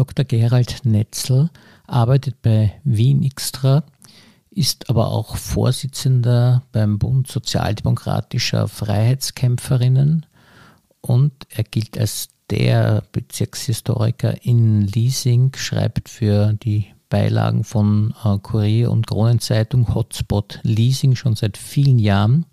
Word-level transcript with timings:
Dr. 0.00 0.24
Gerald 0.24 0.86
Netzel 0.86 1.50
arbeitet 1.86 2.40
bei 2.40 2.72
Wien 2.84 3.22
Extra, 3.22 3.84
ist 4.50 4.88
aber 4.88 5.08
auch 5.08 5.36
Vorsitzender 5.36 6.62
beim 6.72 6.98
Bund 6.98 7.28
Sozialdemokratischer 7.28 8.66
Freiheitskämpferinnen 8.66 10.24
und 11.02 11.32
er 11.50 11.64
gilt 11.64 11.98
als 11.98 12.30
der 12.48 13.02
Bezirkshistoriker 13.12 14.42
in 14.42 14.86
Leasing, 14.86 15.52
schreibt 15.54 16.08
für 16.08 16.54
die 16.54 16.86
Beilagen 17.10 17.62
von 17.62 18.14
äh, 18.24 18.38
Kurier 18.38 18.90
und 18.90 19.06
Kronenzeitung 19.06 19.94
Hotspot 19.94 20.60
Leasing 20.62 21.14
schon 21.14 21.36
seit 21.36 21.58
vielen 21.58 21.98
Jahren 21.98 22.46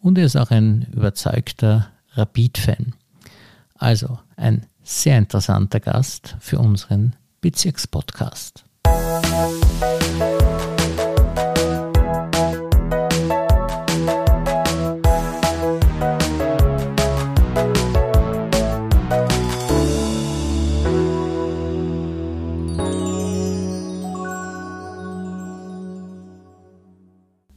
und 0.00 0.18
er 0.18 0.24
ist 0.24 0.36
auch 0.36 0.50
ein 0.50 0.88
überzeugter 0.92 1.92
Rapid-Fan. 2.14 2.94
Also 3.76 4.18
ein 4.34 4.66
sehr 4.88 5.18
interessanter 5.18 5.80
Gast 5.80 6.34
für 6.40 6.58
unseren 6.58 7.14
Bezirkspodcast. 7.42 8.64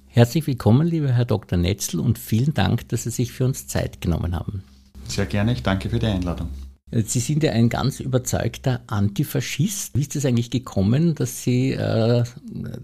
Herzlich 0.09 0.45
willkommen, 0.45 0.85
lieber 0.85 1.13
Herr 1.13 1.23
Dr. 1.23 1.57
Netzel, 1.57 2.01
und 2.01 2.19
vielen 2.19 2.53
Dank, 2.53 2.89
dass 2.89 3.03
Sie 3.03 3.09
sich 3.09 3.31
für 3.31 3.45
uns 3.45 3.67
Zeit 3.67 4.01
genommen 4.01 4.35
haben. 4.35 4.63
Sehr 5.07 5.25
gerne, 5.25 5.53
ich 5.53 5.63
danke 5.63 5.89
für 5.89 5.97
die 5.97 6.07
Einladung. 6.07 6.49
Sie 6.91 7.19
sind 7.19 7.41
ja 7.43 7.53
ein 7.53 7.69
ganz 7.69 8.01
überzeugter 8.01 8.81
Antifaschist. 8.87 9.95
Wie 9.95 10.01
ist 10.01 10.15
es 10.15 10.25
eigentlich 10.25 10.49
gekommen, 10.49 11.15
dass 11.15 11.41
Sie 11.41 11.71
äh, 11.71 12.25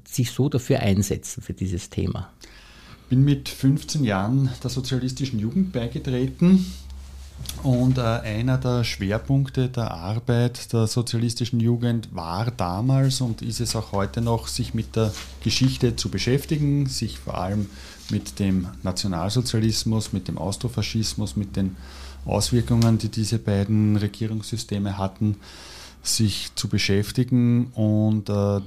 sich 0.07 0.31
so 0.31 0.47
dafür 0.47 0.79
einsetzen, 0.79 1.41
für 1.41 1.53
dieses 1.53 1.89
Thema? 1.89 2.31
Ich 3.03 3.09
bin 3.09 3.25
mit 3.25 3.49
15 3.49 4.05
Jahren 4.05 4.49
der 4.63 4.69
sozialistischen 4.69 5.39
Jugend 5.39 5.73
beigetreten 5.73 6.65
und 7.63 7.97
äh, 7.97 8.01
einer 8.01 8.57
der 8.57 8.83
Schwerpunkte 8.83 9.69
der 9.69 9.91
Arbeit 9.91 10.71
der 10.73 10.87
sozialistischen 10.87 11.59
Jugend 11.59 12.09
war 12.15 12.51
damals 12.51 13.19
und 13.19 13.41
ist 13.41 13.59
es 13.59 13.75
auch 13.75 13.91
heute 13.91 14.21
noch, 14.21 14.47
sich 14.47 14.73
mit 14.73 14.95
der 14.95 15.13
Geschichte 15.43 15.95
zu 15.95 16.09
beschäftigen, 16.09 16.85
sich 16.85 17.19
vor 17.19 17.37
allem 17.37 17.69
mit 18.09 18.39
dem 18.39 18.67
Nationalsozialismus, 18.83 20.13
mit 20.13 20.27
dem 20.27 20.37
Austrofaschismus, 20.37 21.35
mit 21.35 21.55
den 21.55 21.75
Auswirkungen, 22.27 22.97
die 22.97 23.09
diese 23.09 23.39
beiden 23.39 23.95
Regierungssysteme 23.95 24.97
hatten, 24.97 25.37
sich 26.03 26.51
zu 26.55 26.69
beschäftigen 26.69 27.67
und 27.73 28.29
äh, 28.29 28.61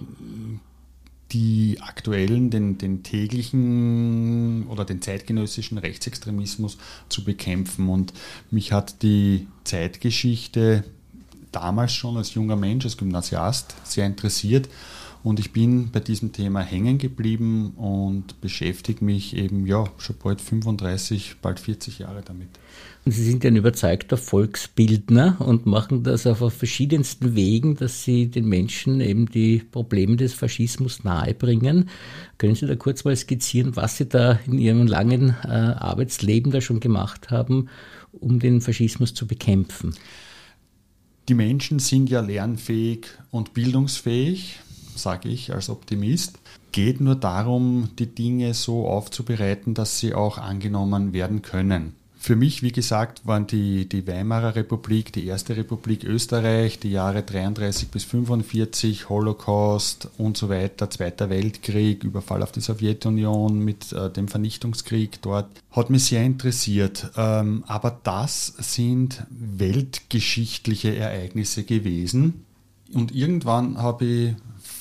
die 1.32 1.78
aktuellen, 1.80 2.50
den, 2.50 2.78
den 2.78 3.02
täglichen 3.02 4.66
oder 4.66 4.84
den 4.84 5.00
zeitgenössischen 5.00 5.78
Rechtsextremismus 5.78 6.76
zu 7.08 7.24
bekämpfen. 7.24 7.88
Und 7.88 8.12
mich 8.50 8.72
hat 8.72 9.02
die 9.02 9.46
Zeitgeschichte 9.64 10.84
damals 11.52 11.94
schon 11.94 12.16
als 12.16 12.34
junger 12.34 12.56
Mensch, 12.56 12.84
als 12.84 12.96
Gymnasiast 12.96 13.74
sehr 13.84 14.06
interessiert. 14.06 14.68
Und 15.22 15.38
ich 15.38 15.52
bin 15.52 15.90
bei 15.90 16.00
diesem 16.00 16.32
Thema 16.32 16.60
hängen 16.60 16.96
geblieben 16.96 17.72
und 17.76 18.40
beschäftige 18.40 19.04
mich 19.04 19.36
eben 19.36 19.66
ja 19.66 19.84
schon 19.98 20.16
bald 20.22 20.40
35, 20.40 21.36
bald 21.42 21.60
40 21.60 21.98
Jahre 21.98 22.22
damit. 22.24 22.48
Und 23.04 23.12
Sie 23.12 23.24
sind 23.24 23.44
ja 23.44 23.50
ein 23.50 23.56
überzeugter 23.56 24.16
Volksbildner 24.16 25.36
und 25.40 25.66
machen 25.66 26.02
das 26.02 26.26
auf 26.26 26.52
verschiedensten 26.52 27.34
Wegen, 27.34 27.76
dass 27.76 28.02
Sie 28.04 28.30
den 28.30 28.46
Menschen 28.46 29.00
eben 29.00 29.26
die 29.26 29.58
Probleme 29.58 30.16
des 30.16 30.32
Faschismus 30.32 31.04
nahebringen. 31.04 31.90
Können 32.38 32.54
Sie 32.54 32.66
da 32.66 32.76
kurz 32.76 33.04
mal 33.04 33.16
skizzieren, 33.16 33.76
was 33.76 33.98
Sie 33.98 34.06
da 34.06 34.38
in 34.46 34.58
Ihrem 34.58 34.86
langen 34.86 35.36
äh, 35.44 35.48
Arbeitsleben 35.48 36.50
da 36.50 36.62
schon 36.62 36.80
gemacht 36.80 37.30
haben, 37.30 37.68
um 38.12 38.38
den 38.38 38.62
Faschismus 38.62 39.12
zu 39.12 39.26
bekämpfen? 39.26 39.94
Die 41.28 41.34
Menschen 41.34 41.78
sind 41.78 42.10
ja 42.10 42.20
lernfähig 42.20 43.06
und 43.30 43.54
bildungsfähig, 43.54 44.58
sage 45.02 45.28
ich 45.28 45.52
als 45.52 45.70
Optimist 45.70 46.38
geht 46.72 47.00
nur 47.00 47.16
darum, 47.16 47.90
die 47.98 48.06
Dinge 48.06 48.54
so 48.54 48.86
aufzubereiten, 48.86 49.74
dass 49.74 49.98
sie 49.98 50.14
auch 50.14 50.38
angenommen 50.38 51.12
werden 51.12 51.42
können. 51.42 51.94
Für 52.22 52.36
mich, 52.36 52.62
wie 52.62 52.70
gesagt, 52.70 53.26
waren 53.26 53.46
die, 53.46 53.88
die 53.88 54.06
Weimarer 54.06 54.54
Republik, 54.54 55.10
die 55.10 55.26
Erste 55.26 55.56
Republik 55.56 56.04
Österreich, 56.04 56.78
die 56.78 56.90
Jahre 56.90 57.22
33 57.22 57.88
bis 57.88 58.04
45, 58.04 59.08
Holocaust 59.08 60.10
und 60.18 60.36
so 60.36 60.50
weiter, 60.50 60.90
Zweiter 60.90 61.30
Weltkrieg, 61.30 62.04
Überfall 62.04 62.42
auf 62.42 62.52
die 62.52 62.60
Sowjetunion 62.60 63.58
mit 63.58 63.94
äh, 63.94 64.10
dem 64.10 64.28
Vernichtungskrieg 64.28 65.22
dort, 65.22 65.46
hat 65.70 65.88
mich 65.88 66.04
sehr 66.04 66.22
interessiert. 66.22 67.10
Ähm, 67.16 67.64
aber 67.66 67.98
das 68.02 68.52
sind 68.58 69.24
weltgeschichtliche 69.30 70.94
Ereignisse 70.94 71.64
gewesen. 71.64 72.44
Und 72.92 73.14
irgendwann 73.14 73.78
habe 73.78 74.04
ich 74.04 74.34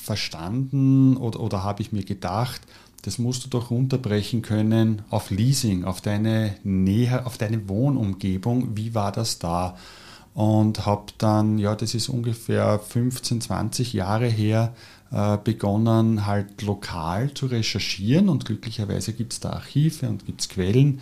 verstanden 0.09 1.17
oder, 1.17 1.39
oder 1.39 1.63
habe 1.63 1.83
ich 1.83 1.91
mir 1.91 2.03
gedacht, 2.03 2.61
das 3.03 3.19
musst 3.19 3.45
du 3.45 3.47
doch 3.47 3.69
runterbrechen 3.69 4.41
können 4.41 5.03
auf 5.11 5.29
Leasing, 5.29 5.83
auf 5.83 6.01
deine 6.01 6.55
Nähe, 6.63 7.27
auf 7.27 7.37
deine 7.37 7.69
Wohnumgebung. 7.69 8.75
Wie 8.75 8.95
war 8.95 9.11
das 9.11 9.37
da? 9.37 9.77
Und 10.33 10.87
habe 10.87 11.13
dann, 11.19 11.59
ja, 11.59 11.75
das 11.75 11.93
ist 11.93 12.09
ungefähr 12.09 12.79
15, 12.79 13.41
20 13.41 13.93
Jahre 13.93 14.27
her, 14.27 14.73
äh, 15.11 15.37
begonnen, 15.43 16.25
halt 16.25 16.63
lokal 16.63 17.31
zu 17.35 17.45
recherchieren. 17.45 18.29
Und 18.29 18.45
glücklicherweise 18.45 19.13
gibt 19.13 19.33
es 19.33 19.39
da 19.39 19.51
Archive 19.51 20.09
und 20.09 20.25
gibt 20.25 20.41
es 20.41 20.49
Quellen. 20.49 21.01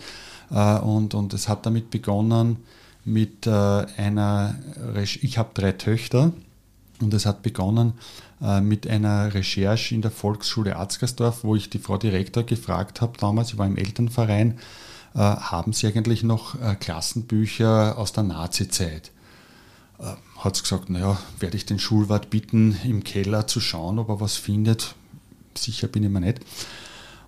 Äh, 0.52 0.80
und, 0.80 1.14
und 1.14 1.34
es 1.34 1.48
hat 1.48 1.66
damit 1.66 1.92
begonnen 1.92 2.58
mit 3.06 3.48
äh, 3.48 3.52
einer, 3.52 4.56
Recherche. 4.94 5.26
ich 5.26 5.38
habe 5.38 5.52
drei 5.54 5.72
Töchter 5.72 6.34
und 7.00 7.14
es 7.14 7.26
hat 7.26 7.42
begonnen 7.42 7.94
mit 8.62 8.86
einer 8.86 9.34
Recherche 9.34 9.96
in 9.96 10.04
der 10.04 10.12
Volksschule 10.12 10.76
Arzgersdorf, 10.76 11.44
wo 11.44 11.56
ich 11.56 11.72
die 11.72 11.80
Frau 11.80 11.98
Direktor 11.98 12.44
gefragt 12.44 13.02
habe, 13.02 13.18
damals, 13.18 13.50
ich 13.50 13.58
war 13.58 13.66
im 13.66 13.78
Elternverein, 13.78 14.60
äh, 15.16 15.20
haben 15.20 15.74
Sie 15.74 15.88
eigentlich 15.88 16.22
noch 16.22 16.62
äh, 16.62 16.76
Klassenbücher 16.76 17.98
aus 17.98 18.14
der 18.14 18.24
Nazizeit? 18.24 19.12
Hat 20.38 20.56
sie 20.56 20.62
gesagt, 20.62 20.92
naja, 20.92 21.18
werde 21.40 21.58
ich 21.58 21.66
den 21.66 21.80
Schulwart 21.80 22.30
bitten, 22.30 22.78
im 22.84 23.04
Keller 23.04 23.48
zu 23.48 23.60
schauen, 23.60 23.98
ob 23.98 24.10
er 24.10 24.22
was 24.22 24.38
findet. 24.38 24.94
Sicher 25.58 25.88
bin 25.88 26.04
ich 26.04 26.12
mir 26.12 26.20
nicht. 26.20 26.42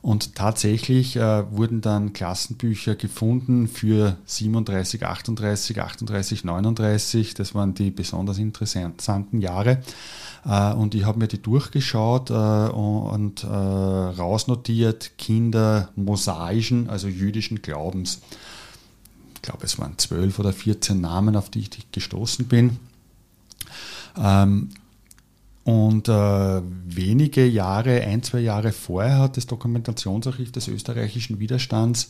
Und 0.02 0.36
tatsächlich 0.36 1.18
äh, 1.18 1.52
wurden 1.52 1.82
dann 1.82 2.14
Klassenbücher 2.14 2.96
gefunden 2.96 3.68
für 3.68 4.18
37, 4.26 5.06
38, 5.06 5.82
38, 5.82 6.44
39. 6.46 7.34
Das 7.34 7.54
waren 7.54 7.74
die 7.74 7.92
besonders 7.92 8.38
interessanten 8.38 9.42
Jahre. 9.42 9.82
Äh, 10.46 10.74
und 10.74 10.96
ich 10.96 11.04
habe 11.04 11.20
mir 11.20 11.28
die 11.28 11.42
durchgeschaut 11.42 12.30
äh, 12.30 12.34
und 12.34 13.44
äh, 13.44 13.48
rausnotiert 13.48 15.18
Kinder 15.18 15.90
mosaischen, 15.98 16.90
also 16.90 17.09
jüdischen 17.09 17.62
Glaubens. 17.62 18.22
Ich 19.36 19.42
glaube, 19.42 19.66
es 19.66 19.80
waren 19.80 19.98
zwölf 19.98 20.40
oder 20.40 20.54
14 20.54 21.00
Namen, 21.00 21.36
auf 21.36 21.50
die 21.50 21.59
ich 21.59 21.92
gestoßen 21.92 22.48
bin. 22.48 22.78
Ähm, 24.18 24.70
und 25.69 26.09
äh, 26.09 26.62
wenige 26.88 27.46
Jahre, 27.46 28.02
ein, 28.02 28.24
zwei 28.24 28.40
Jahre 28.40 28.72
vorher 28.72 29.19
hat 29.19 29.38
das 29.38 29.46
Dokumentationsarchiv 29.46 30.52
des 30.52 30.68
österreichischen 30.68 31.40
Widerstands 31.40 32.09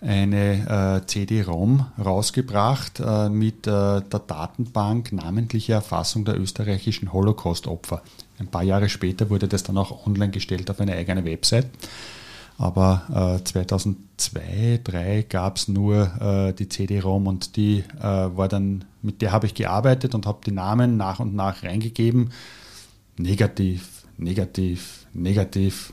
eine 0.00 1.00
äh, 1.02 1.06
CD-ROM 1.06 1.86
rausgebracht 1.98 3.00
äh, 3.00 3.28
mit 3.28 3.66
äh, 3.66 4.00
der 4.00 4.20
Datenbank 4.24 5.10
namentliche 5.10 5.72
Erfassung 5.72 6.24
der 6.24 6.40
österreichischen 6.40 7.12
Holocaust-Opfer. 7.12 8.00
Ein 8.38 8.46
paar 8.46 8.62
Jahre 8.62 8.88
später 8.88 9.28
wurde 9.28 9.48
das 9.48 9.64
dann 9.64 9.76
auch 9.76 10.06
online 10.06 10.30
gestellt 10.30 10.70
auf 10.70 10.78
eine 10.80 10.94
eigene 10.94 11.24
Website. 11.24 11.66
Aber 12.58 13.40
2002, 13.42 14.80
2003 14.84 15.26
gab 15.28 15.56
es 15.56 15.66
nur 15.66 16.10
äh, 16.20 16.52
die 16.52 16.68
CD-ROM 16.68 17.26
und 17.26 17.56
die 17.56 17.82
äh, 17.98 18.02
war 18.02 18.46
dann, 18.46 18.84
mit 19.02 19.20
der 19.20 19.32
habe 19.32 19.46
ich 19.46 19.54
gearbeitet 19.54 20.14
und 20.14 20.26
habe 20.26 20.40
die 20.44 20.52
Namen 20.52 20.96
nach 20.96 21.18
und 21.18 21.34
nach 21.34 21.64
reingegeben. 21.64 22.30
Negativ, 23.16 24.04
negativ, 24.16 25.06
negativ. 25.12 25.92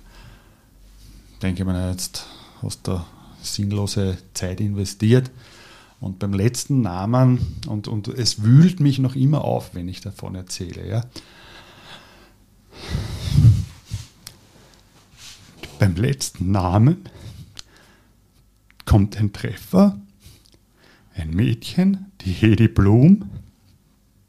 Denke 1.41 1.61
ich 1.61 1.67
mir 1.67 1.91
jetzt, 1.91 2.25
hast 2.61 2.87
du 2.87 3.01
sinnlose 3.41 4.17
Zeit 4.33 4.59
investiert. 4.61 5.31
Und 5.99 6.19
beim 6.19 6.33
letzten 6.33 6.81
Namen, 6.81 7.39
und, 7.67 7.87
und 7.87 8.07
es 8.07 8.43
wühlt 8.43 8.79
mich 8.79 8.99
noch 8.99 9.15
immer 9.15 9.43
auf, 9.43 9.73
wenn 9.73 9.87
ich 9.87 10.01
davon 10.01 10.35
erzähle, 10.35 10.87
ja. 10.87 11.03
Beim 15.79 15.95
letzten 15.95 16.51
Namen 16.51 17.09
kommt 18.85 19.17
ein 19.17 19.33
Treffer, 19.33 19.99
ein 21.15 21.31
Mädchen, 21.31 22.11
die 22.21 22.31
Hedi 22.31 22.67
Blum, 22.67 23.29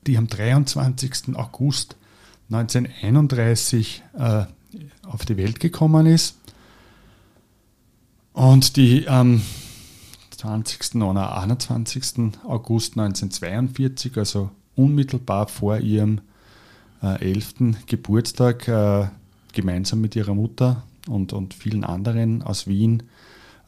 die 0.07 0.17
am 0.17 0.27
23. 0.27 1.37
August 1.37 1.97
1931 2.51 4.03
äh, 4.19 4.45
auf 5.07 5.25
die 5.25 5.37
Welt 5.37 5.61
gekommen 5.61 6.07
ist 6.07 6.37
und 8.33 8.77
die 8.77 9.09
am 9.09 9.43
20. 10.31 11.03
oder 11.03 11.37
21. 11.37 12.37
August 12.45 12.97
1942, 12.97 14.17
also 14.17 14.51
unmittelbar 14.77 15.49
vor 15.49 15.79
ihrem 15.79 16.21
äh, 17.03 17.33
11. 17.33 17.85
Geburtstag, 17.87 18.69
äh, 18.69 19.09
gemeinsam 19.53 20.01
mit 20.01 20.15
ihrer 20.15 20.35
Mutter 20.35 20.85
und, 21.09 21.33
und 21.33 21.55
vielen 21.55 21.85
anderen 21.85 22.43
aus 22.43 22.67
Wien 22.67 23.03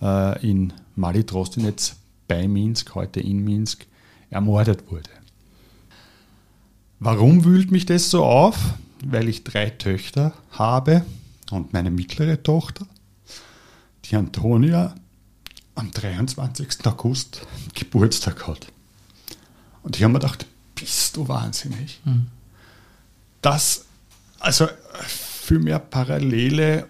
äh, 0.00 0.48
in 0.48 0.72
Mali 0.94 1.24
Trostinetz 1.24 1.96
bei 2.28 2.46
Minsk, 2.46 2.94
heute 2.94 3.20
in 3.20 3.42
Minsk, 3.42 3.86
ermordet 4.30 4.90
wurde. 4.90 5.10
Warum 7.02 7.46
wühlt 7.46 7.70
mich 7.70 7.86
das 7.86 8.10
so 8.10 8.24
auf? 8.24 8.74
Weil 9.02 9.30
ich 9.30 9.42
drei 9.42 9.70
Töchter 9.70 10.34
habe 10.52 11.06
und 11.50 11.72
meine 11.72 11.90
mittlere 11.90 12.42
Tochter, 12.42 12.86
die 14.04 14.16
Antonia, 14.16 14.94
am 15.74 15.90
23. 15.90 16.84
August 16.84 17.46
Geburtstag 17.74 18.46
hat. 18.46 18.66
Und 19.82 19.96
ich 19.96 20.02
habe 20.02 20.12
mir 20.12 20.18
gedacht, 20.18 20.44
bist 20.74 21.16
du 21.16 21.26
wahnsinnig? 21.26 22.00
Mhm. 22.04 22.26
Das, 23.40 23.86
also 24.38 24.68
viel 25.06 25.58
mehr 25.58 25.78
Parallele 25.78 26.86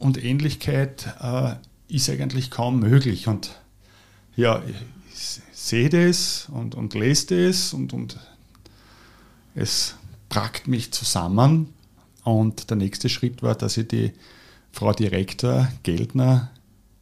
und 0.00 0.22
Ähnlichkeit 0.22 1.14
äh, 1.20 1.54
ist 1.86 2.10
eigentlich 2.10 2.50
kaum 2.50 2.80
möglich. 2.80 3.28
Und 3.28 3.52
ja, 4.34 4.60
ich 4.66 5.40
sehe 5.52 5.88
das 5.88 6.48
und, 6.50 6.74
und 6.74 6.94
lese 6.94 7.46
das 7.46 7.72
und, 7.72 7.92
und 7.92 8.18
es 9.56 9.96
tragt 10.28 10.68
mich 10.68 10.92
zusammen. 10.92 11.72
Und 12.22 12.70
der 12.70 12.76
nächste 12.76 13.08
Schritt 13.08 13.42
war, 13.42 13.54
dass 13.54 13.76
ich 13.76 13.88
die 13.88 14.12
Frau 14.72 14.92
Direktor 14.92 15.68
Geldner 15.82 16.50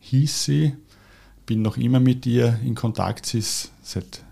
hieß 0.00 0.44
sie, 0.44 0.74
bin 1.46 1.62
noch 1.62 1.76
immer 1.76 2.00
mit 2.00 2.24
ihr 2.26 2.58
in 2.64 2.74
Kontakt, 2.74 3.26
sie 3.26 3.38
ist 3.38 3.70
seit 3.82 4.22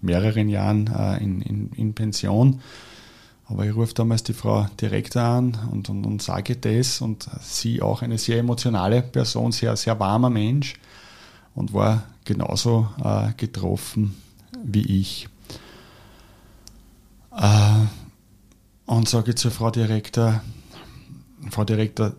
mehreren 0.00 0.48
Jahren 0.48 0.86
äh, 0.88 1.22
in, 1.22 1.40
in, 1.42 1.70
in 1.72 1.94
Pension. 1.94 2.60
Aber 3.46 3.64
ich 3.64 3.74
rufe 3.74 3.94
damals 3.94 4.22
die 4.24 4.34
Frau 4.34 4.66
Direktor 4.80 5.22
an 5.22 5.56
und, 5.70 5.88
und, 5.88 6.04
und 6.04 6.20
sage 6.20 6.56
das 6.56 7.00
und 7.00 7.28
sie 7.40 7.80
auch 7.80 8.02
eine 8.02 8.18
sehr 8.18 8.38
emotionale 8.38 9.00
Person, 9.02 9.52
sehr, 9.52 9.76
sehr 9.76 9.98
warmer 9.98 10.28
Mensch 10.28 10.74
und 11.54 11.72
war 11.72 12.04
genauso 12.24 12.88
äh, 13.02 13.32
getroffen 13.36 14.16
wie 14.62 15.00
ich. 15.00 15.28
Äh, 17.38 17.86
und 18.86 19.08
sage 19.08 19.34
zur 19.34 19.50
Frau 19.50 19.70
Direktor, 19.70 20.42
Frau 21.50 21.64
Direktor, 21.64 22.14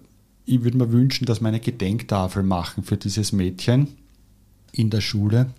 ich 0.46 0.64
würde 0.64 0.78
mir 0.78 0.92
wünschen, 0.92 1.26
dass 1.26 1.42
wir 1.42 1.48
eine 1.48 1.60
Gedenktafel 1.60 2.44
machen 2.44 2.84
für 2.84 2.98
dieses 2.98 3.32
Mädchen 3.32 3.96
in 4.72 4.90
der 4.90 5.02
Schule. 5.02 5.52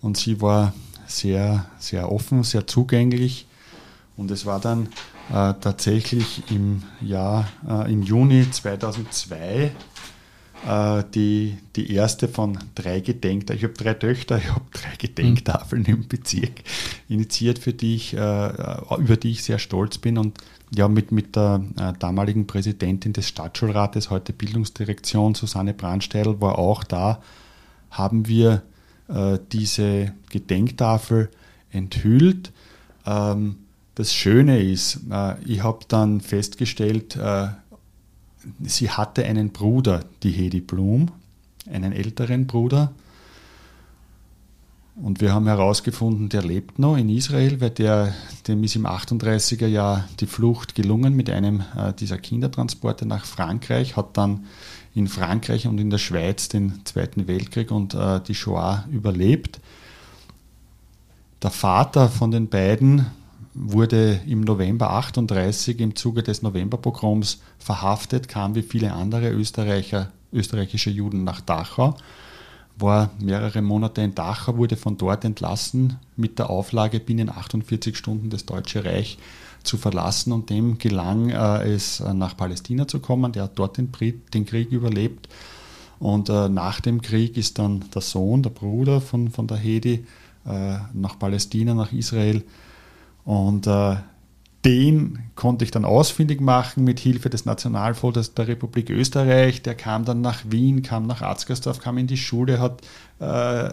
Und 0.00 0.16
sie 0.16 0.40
war 0.40 0.74
sehr, 1.06 1.66
sehr 1.78 2.10
offen, 2.10 2.42
sehr 2.42 2.66
zugänglich. 2.66 3.46
Und 4.16 4.30
es 4.30 4.44
war 4.44 4.60
dann 4.60 4.88
äh, 5.30 5.54
tatsächlich 5.60 6.42
im 6.50 6.82
Jahr, 7.00 7.48
äh, 7.68 7.92
im 7.92 8.02
Juni 8.02 8.50
2002 8.50 9.36
äh, 9.36 9.70
die, 11.14 11.56
die 11.74 11.94
erste 11.94 12.28
von 12.28 12.58
drei 12.74 13.00
Gedenktafeln. 13.00 13.58
Ich 13.58 13.64
habe 13.64 13.74
drei 13.74 13.94
Töchter, 13.94 14.38
ich 14.38 14.48
habe 14.50 14.64
drei 14.72 14.94
Gedenktafeln 14.98 15.84
im 15.86 16.06
Bezirk 16.06 16.62
initiiert, 17.08 17.58
für 17.58 17.72
die 17.72 17.96
ich, 17.96 18.14
äh, 18.14 18.50
über 18.98 19.16
die 19.16 19.30
ich 19.30 19.42
sehr 19.42 19.58
stolz 19.58 19.96
bin. 19.98 20.18
Und 20.18 20.38
ja, 20.74 20.88
mit, 20.88 21.12
mit 21.12 21.34
der 21.34 21.64
äh, 21.78 21.92
damaligen 21.98 22.46
Präsidentin 22.46 23.12
des 23.12 23.28
Stadtschulrates, 23.28 24.10
heute 24.10 24.32
Bildungsdirektion, 24.32 25.34
Susanne 25.34 25.74
Brandsteidl, 25.74 26.40
war 26.40 26.58
auch 26.58 26.84
da, 26.84 27.20
haben 27.90 28.28
wir 28.28 28.62
äh, 29.08 29.38
diese 29.52 30.12
Gedenktafel 30.30 31.30
enthüllt. 31.72 32.52
Ähm, 33.06 33.56
das 33.96 34.14
Schöne 34.14 34.62
ist, 34.62 35.00
äh, 35.10 35.34
ich 35.44 35.62
habe 35.62 35.80
dann 35.88 36.20
festgestellt, 36.20 37.16
äh, 37.16 37.48
sie 38.62 38.90
hatte 38.90 39.24
einen 39.24 39.50
Bruder, 39.50 40.04
die 40.22 40.30
Hedi 40.30 40.60
Blum, 40.60 41.10
einen 41.70 41.92
älteren 41.92 42.46
Bruder. 42.46 42.92
Und 44.96 45.20
wir 45.20 45.32
haben 45.32 45.46
herausgefunden, 45.46 46.28
der 46.28 46.42
lebt 46.42 46.78
noch 46.78 46.96
in 46.96 47.08
Israel, 47.08 47.60
weil 47.60 47.70
der, 47.70 48.12
dem 48.46 48.62
ist 48.64 48.76
im 48.76 48.86
38er 48.86 49.66
Jahr 49.66 50.08
die 50.20 50.26
Flucht 50.26 50.74
gelungen 50.74 51.14
mit 51.14 51.30
einem 51.30 51.62
äh, 51.76 51.92
dieser 51.94 52.18
Kindertransporte 52.18 53.06
nach 53.06 53.24
Frankreich, 53.24 53.96
hat 53.96 54.16
dann 54.16 54.44
in 54.94 55.08
Frankreich 55.08 55.66
und 55.66 55.78
in 55.78 55.88
der 55.88 55.98
Schweiz 55.98 56.48
den 56.48 56.84
Zweiten 56.84 57.28
Weltkrieg 57.28 57.70
und 57.70 57.94
äh, 57.94 58.20
die 58.20 58.34
Shoah 58.34 58.84
überlebt. 58.90 59.60
Der 61.42 61.50
Vater 61.50 62.08
von 62.08 62.30
den 62.30 62.48
beiden 62.48 63.06
wurde 63.54 64.20
im 64.26 64.42
November 64.42 64.90
38 64.90 65.80
im 65.80 65.96
Zuge 65.96 66.22
des 66.22 66.42
Novemberpogroms 66.42 67.40
verhaftet, 67.58 68.28
kam 68.28 68.54
wie 68.54 68.62
viele 68.62 68.92
andere 68.92 69.30
Österreicher, 69.30 70.12
österreichische 70.32 70.90
Juden 70.90 71.24
nach 71.24 71.40
Dachau, 71.40 71.96
war 72.78 73.10
mehrere 73.18 73.60
Monate 73.60 74.02
in 74.02 74.14
Dachau, 74.14 74.56
wurde 74.56 74.76
von 74.76 74.96
dort 74.96 75.24
entlassen 75.24 75.98
mit 76.16 76.38
der 76.38 76.48
Auflage, 76.48 77.00
binnen 77.00 77.28
48 77.28 77.96
Stunden 77.96 78.30
das 78.30 78.46
Deutsche 78.46 78.84
Reich 78.84 79.18
zu 79.62 79.76
verlassen 79.76 80.32
und 80.32 80.48
dem 80.48 80.78
gelang 80.78 81.28
äh, 81.30 81.72
es, 81.72 82.00
äh, 82.00 82.14
nach 82.14 82.36
Palästina 82.36 82.88
zu 82.88 83.00
kommen. 83.00 83.32
Der 83.32 83.44
hat 83.44 83.58
dort 83.58 83.76
den, 83.76 83.90
den 84.32 84.46
Krieg 84.46 84.72
überlebt 84.72 85.28
und 85.98 86.30
äh, 86.30 86.48
nach 86.48 86.80
dem 86.80 87.02
Krieg 87.02 87.36
ist 87.36 87.58
dann 87.58 87.84
der 87.94 88.00
Sohn, 88.00 88.42
der 88.42 88.50
Bruder 88.50 89.00
von, 89.02 89.30
von 89.30 89.46
der 89.46 89.58
Hedi 89.58 90.06
äh, 90.46 90.78
nach 90.94 91.18
Palästina, 91.18 91.74
nach 91.74 91.92
Israel 91.92 92.42
und 93.24 93.66
äh, 93.66 93.96
den 94.64 95.30
konnte 95.36 95.64
ich 95.64 95.70
dann 95.70 95.86
ausfindig 95.86 96.40
machen 96.40 96.84
mit 96.84 97.00
Hilfe 97.00 97.30
des 97.30 97.46
Nationalfotos 97.46 98.34
der 98.34 98.48
Republik 98.48 98.90
Österreich. 98.90 99.62
Der 99.62 99.74
kam 99.74 100.04
dann 100.04 100.20
nach 100.20 100.42
Wien, 100.48 100.82
kam 100.82 101.06
nach 101.06 101.22
Arzgersdorf, 101.22 101.80
kam 101.80 101.96
in 101.96 102.06
die 102.06 102.18
Schule, 102.18 102.60
hat 102.60 102.82
äh, 103.20 103.70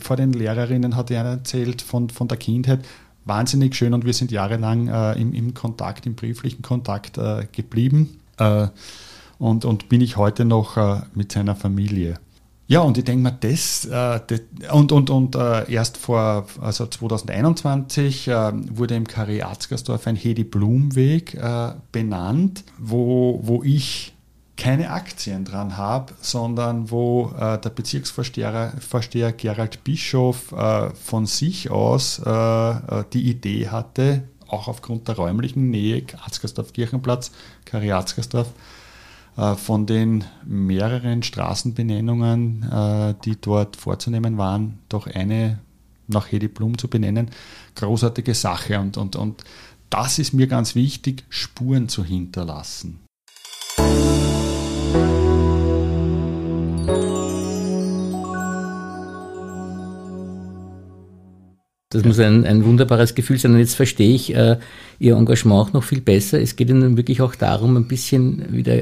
vor 0.00 0.16
den 0.16 0.32
Lehrerinnen 0.32 0.94
hat 0.94 1.10
er 1.10 1.24
erzählt 1.24 1.80
von, 1.80 2.10
von 2.10 2.28
der 2.28 2.36
Kindheit. 2.36 2.84
Wahnsinnig 3.24 3.74
schön 3.74 3.94
und 3.94 4.04
wir 4.04 4.12
sind 4.12 4.30
jahrelang 4.30 4.88
äh, 4.88 5.12
im, 5.14 5.32
im 5.32 5.54
Kontakt, 5.54 6.06
im 6.06 6.14
brieflichen 6.14 6.62
Kontakt 6.62 7.16
äh, 7.16 7.46
geblieben. 7.50 8.18
Äh, 8.38 8.68
und, 9.38 9.64
und 9.64 9.88
bin 9.88 10.00
ich 10.00 10.16
heute 10.16 10.44
noch 10.44 10.76
äh, 10.76 11.00
mit 11.14 11.32
seiner 11.32 11.56
Familie. 11.56 12.18
Ja, 12.68 12.80
und 12.80 12.98
ich 12.98 13.04
denke 13.04 13.22
mir, 13.22 13.32
das, 13.32 13.84
äh, 13.84 14.20
das, 14.26 14.40
und, 14.72 14.90
und, 14.90 15.08
und 15.08 15.36
äh, 15.36 15.70
erst 15.72 15.96
vor, 15.96 16.46
also 16.60 16.86
2021 16.86 18.26
äh, 18.26 18.52
wurde 18.76 18.96
im 18.96 19.06
Karree 19.06 19.42
Arzgersdorf 19.42 20.06
ein 20.08 20.16
Hedi 20.16 20.42
Blum-Weg 20.42 21.34
äh, 21.34 21.74
benannt, 21.92 22.64
wo, 22.78 23.38
wo 23.42 23.62
ich 23.62 24.14
keine 24.56 24.90
Aktien 24.90 25.44
dran 25.44 25.76
habe, 25.76 26.14
sondern 26.20 26.90
wo 26.90 27.32
äh, 27.38 27.58
der 27.58 27.70
Bezirksvorsteher 27.70 28.72
Vorsteher 28.80 29.32
Gerald 29.32 29.84
Bischof 29.84 30.50
äh, 30.52 30.90
von 30.90 31.26
sich 31.26 31.70
aus 31.70 32.20
die 33.12 33.30
Idee 33.30 33.68
hatte, 33.68 34.24
auch 34.48 34.66
aufgrund 34.66 35.06
der 35.06 35.16
räumlichen 35.16 35.70
Nähe, 35.70 36.04
Arzgersdorf 36.24 36.72
Kirchenplatz, 36.72 37.30
Karree 37.64 37.92
Arzgersdorf, 37.92 38.48
von 39.36 39.86
den 39.86 40.24
mehreren 40.44 41.22
Straßenbenennungen, 41.22 42.62
äh, 42.70 43.14
die 43.24 43.40
dort 43.40 43.76
vorzunehmen 43.76 44.38
waren, 44.38 44.78
doch 44.88 45.06
eine 45.06 45.58
nach 46.08 46.30
Hedi 46.30 46.48
Blum 46.48 46.78
zu 46.78 46.88
benennen. 46.88 47.30
Großartige 47.74 48.34
Sache 48.34 48.80
und, 48.80 48.96
und, 48.96 49.16
und 49.16 49.44
das 49.90 50.18
ist 50.18 50.32
mir 50.32 50.46
ganz 50.46 50.74
wichtig, 50.74 51.24
Spuren 51.28 51.88
zu 51.88 52.04
hinterlassen. 52.04 53.05
Das 61.90 62.04
muss 62.04 62.18
ein, 62.18 62.44
ein 62.44 62.64
wunderbares 62.64 63.14
Gefühl 63.14 63.38
sein. 63.38 63.52
Und 63.52 63.60
jetzt 63.60 63.76
verstehe 63.76 64.12
ich 64.12 64.34
äh, 64.34 64.58
Ihr 64.98 65.14
Engagement 65.14 65.68
auch 65.68 65.72
noch 65.72 65.84
viel 65.84 66.00
besser. 66.00 66.40
Es 66.40 66.56
geht 66.56 66.68
Ihnen 66.68 66.96
wirklich 66.96 67.22
auch 67.22 67.36
darum, 67.36 67.76
ein 67.76 67.86
bisschen 67.86 68.52
wieder 68.52 68.76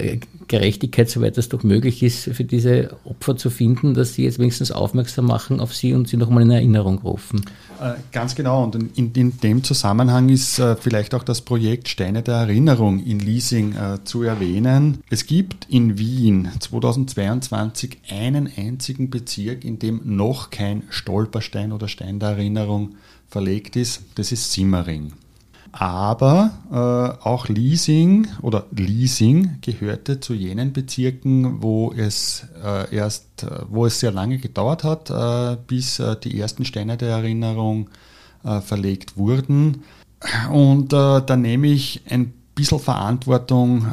Gerechtigkeit, 0.48 1.10
soweit 1.10 1.36
das 1.36 1.50
doch 1.50 1.62
möglich 1.64 2.02
ist, 2.02 2.24
für 2.32 2.44
diese 2.44 2.96
Opfer 3.04 3.36
zu 3.36 3.50
finden, 3.50 3.92
dass 3.92 4.14
Sie 4.14 4.24
jetzt 4.24 4.38
wenigstens 4.38 4.72
aufmerksam 4.72 5.26
machen 5.26 5.60
auf 5.60 5.74
Sie 5.74 5.92
und 5.92 6.08
Sie 6.08 6.16
nochmal 6.16 6.44
in 6.44 6.50
Erinnerung 6.50 6.98
rufen. 6.98 7.44
Äh, 7.84 7.96
ganz 8.12 8.34
genau. 8.34 8.64
Und 8.64 8.96
in, 8.96 9.12
in 9.12 9.38
dem 9.40 9.62
Zusammenhang 9.62 10.30
ist 10.30 10.58
äh, 10.58 10.74
vielleicht 10.74 11.14
auch 11.14 11.22
das 11.22 11.42
Projekt 11.42 11.88
Steine 11.88 12.22
der 12.22 12.36
Erinnerung 12.36 12.98
in 13.04 13.18
Leasing 13.18 13.74
äh, 13.76 14.02
zu 14.04 14.22
erwähnen. 14.22 15.02
Es 15.10 15.26
gibt 15.26 15.66
in 15.68 15.98
Wien 15.98 16.48
2022 16.58 17.98
einen 18.08 18.50
einzigen 18.56 19.10
Bezirk, 19.10 19.64
in 19.64 19.78
dem 19.78 20.00
noch 20.04 20.48
kein 20.48 20.84
Stolperstein 20.88 21.72
oder 21.72 21.88
Stein 21.88 22.20
der 22.20 22.30
Erinnerung 22.30 22.94
verlegt 23.28 23.76
ist. 23.76 24.00
Das 24.14 24.32
ist 24.32 24.50
Simmering. 24.52 25.12
Aber 25.76 26.52
äh, 26.70 27.26
auch 27.26 27.48
Leasing 27.48 28.28
oder 28.42 28.66
Leasing 28.70 29.58
gehörte 29.60 30.20
zu 30.20 30.32
jenen 30.32 30.72
Bezirken, 30.72 31.62
wo 31.62 31.92
es 31.92 32.46
äh, 32.64 32.94
erst, 32.94 33.42
äh, 33.42 33.62
wo 33.68 33.84
es 33.84 33.98
sehr 33.98 34.12
lange 34.12 34.38
gedauert 34.38 34.84
hat, 34.84 35.10
äh, 35.10 35.56
bis 35.66 35.98
äh, 35.98 36.14
die 36.22 36.38
ersten 36.38 36.64
Steine 36.64 36.96
der 36.96 37.08
Erinnerung 37.08 37.90
äh, 38.44 38.60
verlegt 38.60 39.16
wurden. 39.16 39.82
Und 40.50 40.94
da 40.94 41.36
nehme 41.36 41.66
ich 41.66 42.00
ein 42.08 42.32
bisschen 42.54 42.78
Verantwortung 42.78 43.86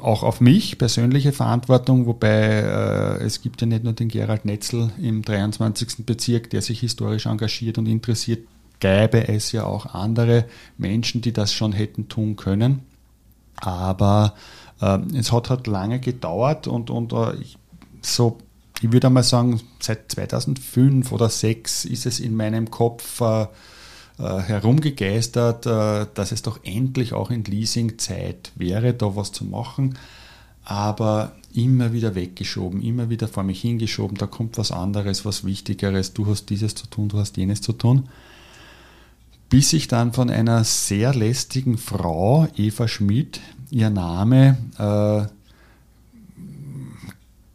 auch 0.00 0.24
auf 0.24 0.40
mich, 0.40 0.76
persönliche 0.76 1.30
Verantwortung, 1.30 2.06
wobei 2.06 3.18
es 3.20 3.42
gibt 3.42 3.60
ja 3.60 3.68
nicht 3.68 3.84
nur 3.84 3.92
den 3.92 4.08
Gerald 4.08 4.44
Netzel 4.44 4.90
im 5.00 5.22
23. 5.22 6.04
Bezirk, 6.04 6.50
der 6.50 6.62
sich 6.62 6.80
historisch 6.80 7.26
engagiert 7.26 7.78
und 7.78 7.86
interessiert 7.86 8.40
gäbe 8.82 9.28
es 9.28 9.52
ja 9.52 9.64
auch 9.64 9.94
andere 9.94 10.44
Menschen, 10.76 11.22
die 11.22 11.32
das 11.32 11.54
schon 11.54 11.72
hätten 11.72 12.08
tun 12.08 12.34
können. 12.34 12.82
Aber 13.56 14.34
äh, 14.80 14.98
es 15.16 15.30
hat 15.30 15.50
halt 15.50 15.68
lange 15.68 16.00
gedauert 16.00 16.66
und, 16.66 16.90
und 16.90 17.12
äh, 17.12 17.36
so, 18.02 18.38
ich 18.80 18.90
würde 18.90 19.06
einmal 19.06 19.22
sagen, 19.22 19.60
seit 19.78 20.10
2005 20.10 21.12
oder 21.12 21.30
2006 21.30 21.84
ist 21.84 22.06
es 22.06 22.18
in 22.18 22.34
meinem 22.34 22.72
Kopf 22.72 23.20
äh, 23.20 23.42
äh, 23.42 23.46
herumgegeistert, 24.18 25.66
äh, 25.66 26.06
dass 26.12 26.32
es 26.32 26.42
doch 26.42 26.58
endlich 26.64 27.12
auch 27.12 27.30
in 27.30 27.44
Leasing-Zeit 27.44 28.50
wäre, 28.56 28.94
da 28.94 29.14
was 29.14 29.30
zu 29.30 29.44
machen. 29.44 29.96
Aber 30.64 31.36
immer 31.54 31.92
wieder 31.92 32.16
weggeschoben, 32.16 32.82
immer 32.82 33.10
wieder 33.10 33.28
vor 33.28 33.44
mich 33.44 33.60
hingeschoben, 33.60 34.16
da 34.16 34.26
kommt 34.26 34.58
was 34.58 34.72
anderes, 34.72 35.24
was 35.24 35.44
Wichtigeres, 35.44 36.14
du 36.14 36.26
hast 36.26 36.46
dieses 36.46 36.74
zu 36.74 36.88
tun, 36.88 37.08
du 37.08 37.18
hast 37.18 37.36
jenes 37.36 37.60
zu 37.60 37.72
tun 37.72 38.08
bis 39.52 39.74
ich 39.74 39.86
dann 39.86 40.14
von 40.14 40.30
einer 40.30 40.64
sehr 40.64 41.14
lästigen 41.14 41.76
Frau, 41.76 42.48
Eva 42.56 42.88
Schmidt, 42.88 43.38
ihr 43.68 43.90
Name 43.90 44.56
äh, 44.78 45.26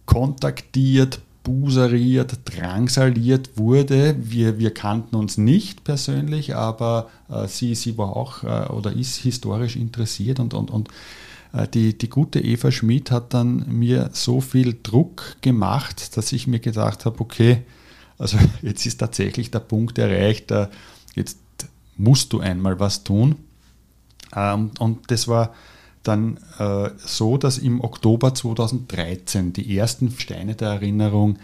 kontaktiert, 0.05 1.21
buseriert, 1.41 2.37
drangsaliert 2.45 3.57
wurde. 3.57 4.15
Wir, 4.19 4.59
wir 4.59 4.75
kannten 4.75 5.15
uns 5.15 5.39
nicht 5.39 5.85
persönlich, 5.85 6.55
aber 6.55 7.09
äh, 7.31 7.47
sie, 7.47 7.73
sie 7.73 7.97
war 7.97 8.15
auch 8.15 8.43
äh, 8.43 8.71
oder 8.71 8.93
ist 8.93 9.15
historisch 9.15 9.75
interessiert 9.75 10.39
und, 10.39 10.53
und, 10.53 10.69
und 10.69 10.89
äh, 11.51 11.67
die, 11.67 11.97
die 11.97 12.09
gute 12.11 12.39
Eva 12.39 12.71
Schmidt 12.71 13.09
hat 13.09 13.33
dann 13.33 13.65
mir 13.69 14.11
so 14.13 14.39
viel 14.39 14.77
Druck 14.83 15.37
gemacht, 15.41 16.15
dass 16.15 16.31
ich 16.31 16.45
mir 16.45 16.59
gedacht 16.59 17.05
habe, 17.05 17.19
okay, 17.21 17.63
also 18.19 18.37
jetzt 18.61 18.85
ist 18.85 18.99
tatsächlich 18.99 19.49
der 19.49 19.61
Punkt 19.61 19.97
erreicht, 19.97 20.51
äh, 20.51 20.67
jetzt 21.15 21.39
musst 21.97 22.33
du 22.33 22.39
einmal 22.39 22.79
was 22.79 23.03
tun. 23.03 23.35
Ähm, 24.35 24.71
und 24.79 25.11
das 25.11 25.27
war 25.27 25.53
dann 26.03 26.39
äh, 26.57 26.89
so, 26.97 27.37
dass 27.37 27.57
im 27.57 27.81
Oktober 27.81 28.33
2013 28.33 29.53
die 29.53 29.77
ersten 29.77 30.11
Steine 30.11 30.55
der 30.55 30.69
Erinnerung 30.69 31.37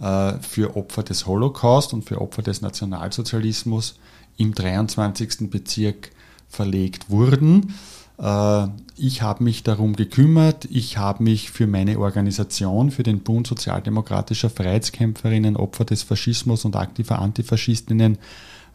äh, 0.00 0.34
für 0.40 0.76
Opfer 0.76 1.02
des 1.02 1.26
Holocaust 1.26 1.92
und 1.92 2.04
für 2.04 2.20
Opfer 2.20 2.42
des 2.42 2.60
Nationalsozialismus 2.60 3.98
im 4.36 4.54
23. 4.54 5.50
Bezirk 5.50 6.10
verlegt 6.48 7.10
wurden. 7.10 7.74
Äh, 8.18 8.66
ich 8.96 9.22
habe 9.22 9.44
mich 9.44 9.62
darum 9.62 9.94
gekümmert, 9.94 10.64
ich 10.70 10.98
habe 10.98 11.22
mich 11.22 11.50
für 11.50 11.66
meine 11.66 11.98
Organisation, 11.98 12.90
für 12.90 13.04
den 13.04 13.20
Bund 13.20 13.46
sozialdemokratischer 13.46 14.50
Freiheitskämpferinnen, 14.50 15.56
Opfer 15.56 15.84
des 15.84 16.02
Faschismus 16.02 16.64
und 16.64 16.74
aktiver 16.74 17.20
Antifaschistinnen 17.20 18.18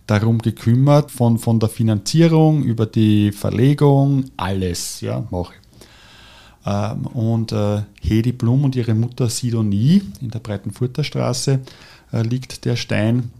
darum 0.07 0.39
gekümmert, 0.39 1.11
von, 1.11 1.37
von 1.37 1.59
der 1.59 1.69
Finanzierung 1.69 2.63
über 2.63 2.85
die 2.85 3.31
Verlegung, 3.31 4.25
alles, 4.37 5.01
ja, 5.01 5.25
mache 5.31 5.53
ich. 5.53 5.63
Ähm, 6.65 7.05
und 7.07 7.51
äh, 7.51 7.81
Hedi 8.01 8.31
Blum 8.31 8.63
und 8.63 8.75
ihre 8.75 8.93
Mutter 8.93 9.29
Sidonie 9.29 10.01
in 10.21 10.29
der 10.29 10.39
Breitenfurter 10.39 11.03
Straße 11.03 11.59
äh, 12.11 12.21
liegt 12.21 12.65
der 12.65 12.75
Stein, 12.75 13.31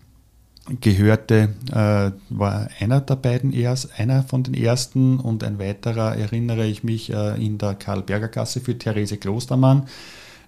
gehörte, 0.81 1.49
äh, 1.71 2.11
war 2.29 2.69
einer 2.79 3.01
der 3.01 3.15
beiden 3.15 3.53
erst, 3.53 3.99
einer 3.99 4.23
von 4.23 4.43
den 4.43 4.53
ersten 4.53 5.19
und 5.19 5.43
ein 5.43 5.59
weiterer 5.59 6.15
erinnere 6.15 6.65
ich 6.65 6.83
mich 6.83 7.11
äh, 7.11 7.43
in 7.43 7.57
der 7.57 7.75
Karl-Berger-Gasse 7.75 8.61
für 8.61 8.77
Therese 8.77 9.17
Klostermann, 9.17 9.87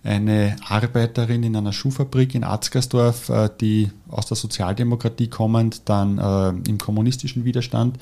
eine 0.06 0.56
Arbeiterin 0.68 1.44
in 1.44 1.56
einer 1.56 1.74
Schuhfabrik 1.74 2.36
in 2.36 2.44
Arzgersdorf, 2.44 3.30
äh, 3.30 3.50
die 3.60 3.90
aus 4.08 4.28
der 4.28 4.38
Sozialdemokratie 4.38 5.28
kommend 5.28 5.90
dann 5.90 6.18
äh, 6.18 6.70
im 6.70 6.78
kommunistischen 6.78 7.44
Widerstand 7.44 7.98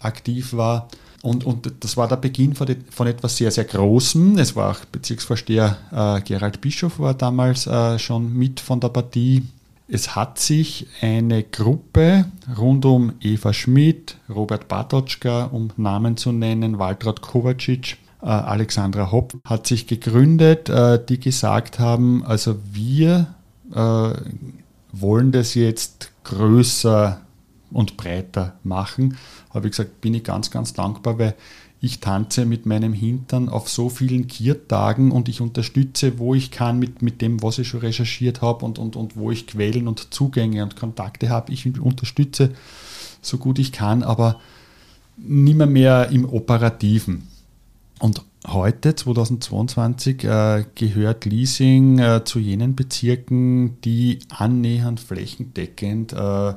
aktiv 0.00 0.52
war. 0.52 0.88
Und, 1.22 1.44
und 1.44 1.72
das 1.80 1.96
war 1.96 2.06
der 2.06 2.16
Beginn 2.16 2.54
von, 2.54 2.68
etwas 3.06 3.36
sehr, 3.36 3.50
sehr 3.50 3.64
Großem. 3.64 4.38
Es 4.38 4.54
war 4.54 4.72
auch 4.72 4.84
Bezirksvorsteher 4.84 5.78
äh, 5.90 6.20
Gerald 6.20 6.60
Bischof 6.60 6.98
war 7.00 7.14
damals 7.14 7.68
schon 7.98 8.32
mit 8.32 8.60
von 8.60 8.78
der 8.78 8.90
Partie. 8.90 9.42
Es 9.88 10.14
hat 10.14 10.38
sich 10.38 10.86
eine 11.00 11.42
Gruppe 11.42 12.26
rund 12.58 12.84
um 12.84 13.14
Eva 13.20 13.52
Schmidt, 13.52 14.16
Robert 14.28 14.68
Bartotschka, 14.68 15.44
um 15.44 15.70
Namen 15.76 16.16
zu 16.16 16.32
nennen, 16.32 16.78
Waltraud 16.78 17.22
Kovacic, 17.22 17.96
Alexandra 18.30 19.12
Hopp 19.12 19.34
hat 19.44 19.66
sich 19.66 19.86
gegründet, 19.86 20.68
äh, 20.68 21.04
die 21.04 21.20
gesagt 21.20 21.78
haben, 21.78 22.24
also 22.24 22.56
wir 22.72 23.34
äh, 23.72 24.10
wollen 24.92 25.32
das 25.32 25.54
jetzt 25.54 26.10
größer 26.24 27.20
und 27.70 27.96
breiter 27.96 28.54
machen. 28.64 29.16
Habe 29.52 29.66
ich 29.66 29.72
gesagt, 29.72 30.00
bin 30.00 30.14
ich 30.14 30.24
ganz, 30.24 30.50
ganz 30.50 30.72
dankbar, 30.72 31.18
weil 31.18 31.34
ich 31.80 32.00
tanze 32.00 32.46
mit 32.46 32.66
meinem 32.66 32.92
Hintern 32.92 33.48
auf 33.48 33.68
so 33.68 33.88
vielen 33.90 34.26
Kiertagen 34.26 35.12
und 35.12 35.28
ich 35.28 35.40
unterstütze, 35.40 36.18
wo 36.18 36.34
ich 36.34 36.50
kann, 36.50 36.78
mit, 36.78 37.02
mit 37.02 37.20
dem, 37.20 37.42
was 37.42 37.58
ich 37.58 37.68
schon 37.68 37.80
recherchiert 37.80 38.40
habe 38.40 38.64
und, 38.64 38.78
und, 38.78 38.96
und 38.96 39.16
wo 39.16 39.30
ich 39.30 39.46
Quellen 39.46 39.86
und 39.86 40.12
Zugänge 40.12 40.62
und 40.62 40.76
Kontakte 40.76 41.28
habe. 41.28 41.52
Ich 41.52 41.66
unterstütze 41.78 42.52
so 43.20 43.38
gut 43.38 43.58
ich 43.58 43.72
kann, 43.72 44.02
aber 44.02 44.40
nimmer 45.16 45.66
mehr 45.66 46.08
im 46.10 46.24
Operativen. 46.24 47.28
Und 47.98 48.22
heute, 48.46 48.94
2022, 48.94 50.24
äh, 50.24 50.64
gehört 50.74 51.24
Leasing 51.24 51.98
äh, 51.98 52.24
zu 52.24 52.38
jenen 52.38 52.76
Bezirken, 52.76 53.80
die 53.80 54.18
annähernd 54.28 55.00
flächendeckend, 55.00 56.12
äh, 56.12 56.54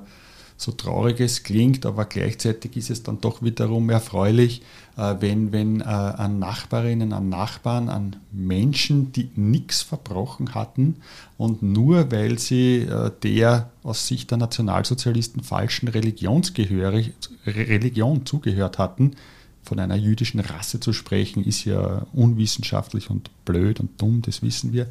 so 0.57 0.73
traurig 0.73 1.21
es 1.21 1.43
klingt, 1.43 1.85
aber 1.85 2.03
gleichzeitig 2.03 2.75
ist 2.75 2.89
es 2.89 3.03
dann 3.03 3.21
doch 3.21 3.41
wiederum 3.41 3.89
erfreulich, 3.89 4.61
wenn, 4.97 5.53
wenn 5.53 5.81
an 5.81 6.37
Nachbarinnen, 6.37 7.13
an 7.13 7.29
Nachbarn, 7.29 7.87
an 7.87 8.17
Menschen, 8.33 9.13
die 9.13 9.29
nichts 9.37 9.81
verbrochen 9.81 10.53
hatten 10.55 10.97
und 11.37 11.63
nur 11.63 12.11
weil 12.11 12.39
sie 12.39 12.85
der 13.23 13.69
aus 13.83 14.07
Sicht 14.07 14.31
der 14.31 14.37
Nationalsozialisten 14.37 15.43
falschen 15.43 15.87
Religionsgehörig, 15.87 17.13
Religion 17.45 18.25
zugehört 18.25 18.79
hatten, 18.79 19.15
von 19.63 19.79
einer 19.79 19.95
jüdischen 19.95 20.39
Rasse 20.39 20.79
zu 20.79 20.93
sprechen, 20.93 21.43
ist 21.43 21.65
ja 21.65 22.05
unwissenschaftlich 22.13 23.09
und 23.09 23.29
blöd 23.45 23.79
und 23.79 24.01
dumm, 24.01 24.21
das 24.21 24.41
wissen 24.41 24.73
wir. 24.73 24.87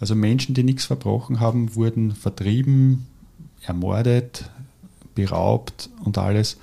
Also 0.00 0.14
Menschen, 0.14 0.54
die 0.54 0.64
nichts 0.64 0.84
verbrochen 0.84 1.40
haben, 1.40 1.74
wurden 1.74 2.14
vertrieben, 2.14 3.06
ermordet, 3.62 4.50
beraubt 5.14 5.88
und 6.04 6.18
alles. 6.18 6.58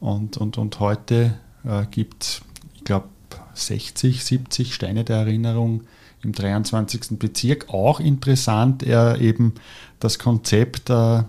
Und, 0.00 0.36
und, 0.36 0.58
und 0.58 0.80
heute 0.80 1.38
äh, 1.64 1.86
gibt 1.90 2.24
es, 2.24 2.42
ich 2.74 2.84
glaube, 2.84 3.08
60, 3.54 4.24
70 4.24 4.74
Steine 4.74 5.04
der 5.04 5.18
Erinnerung 5.18 5.82
im 6.22 6.32
23. 6.32 7.18
Bezirk. 7.18 7.68
Auch 7.68 8.00
interessant, 8.00 8.82
äh, 8.82 9.16
eben 9.18 9.54
das 10.00 10.18
Konzept 10.18 10.90
äh, 10.90 11.22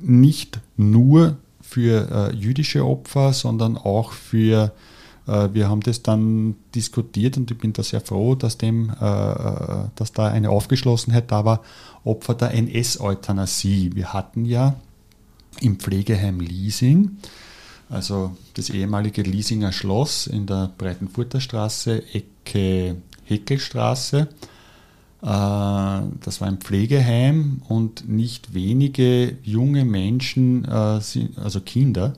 nicht 0.00 0.60
nur 0.76 1.36
für 1.70 2.30
äh, 2.32 2.34
jüdische 2.34 2.84
Opfer, 2.84 3.32
sondern 3.32 3.76
auch 3.76 4.10
für, 4.12 4.72
äh, 5.28 5.48
wir 5.52 5.68
haben 5.68 5.82
das 5.82 6.02
dann 6.02 6.56
diskutiert 6.74 7.36
und 7.36 7.50
ich 7.50 7.58
bin 7.58 7.72
da 7.72 7.84
sehr 7.84 8.00
froh, 8.00 8.34
dass, 8.34 8.58
dem, 8.58 8.90
äh, 9.00 9.32
äh 9.32 9.84
dass 9.94 10.12
da 10.12 10.26
eine 10.26 10.50
Aufgeschlossenheit 10.50 11.30
da 11.30 11.44
war, 11.44 11.60
Opfer 12.04 12.34
der 12.34 12.54
NS-Euthanasie. 12.54 13.92
Wir 13.94 14.12
hatten 14.12 14.44
ja 14.44 14.74
im 15.60 15.78
Pflegeheim 15.78 16.40
Leasing, 16.40 17.18
also 17.88 18.36
das 18.54 18.70
ehemalige 18.70 19.22
Leasinger 19.22 19.72
Schloss 19.72 20.26
in 20.26 20.46
der 20.46 20.70
Breitenfurter 20.76 21.40
Straße, 21.40 22.02
Ecke 22.12 22.96
Heckelstraße, 23.26 24.28
das 25.22 26.40
war 26.40 26.48
ein 26.48 26.58
Pflegeheim 26.58 27.60
und 27.68 28.08
nicht 28.08 28.54
wenige 28.54 29.36
junge 29.42 29.84
Menschen, 29.84 30.64
äh, 30.64 31.00
also 31.36 31.60
Kinder, 31.64 32.14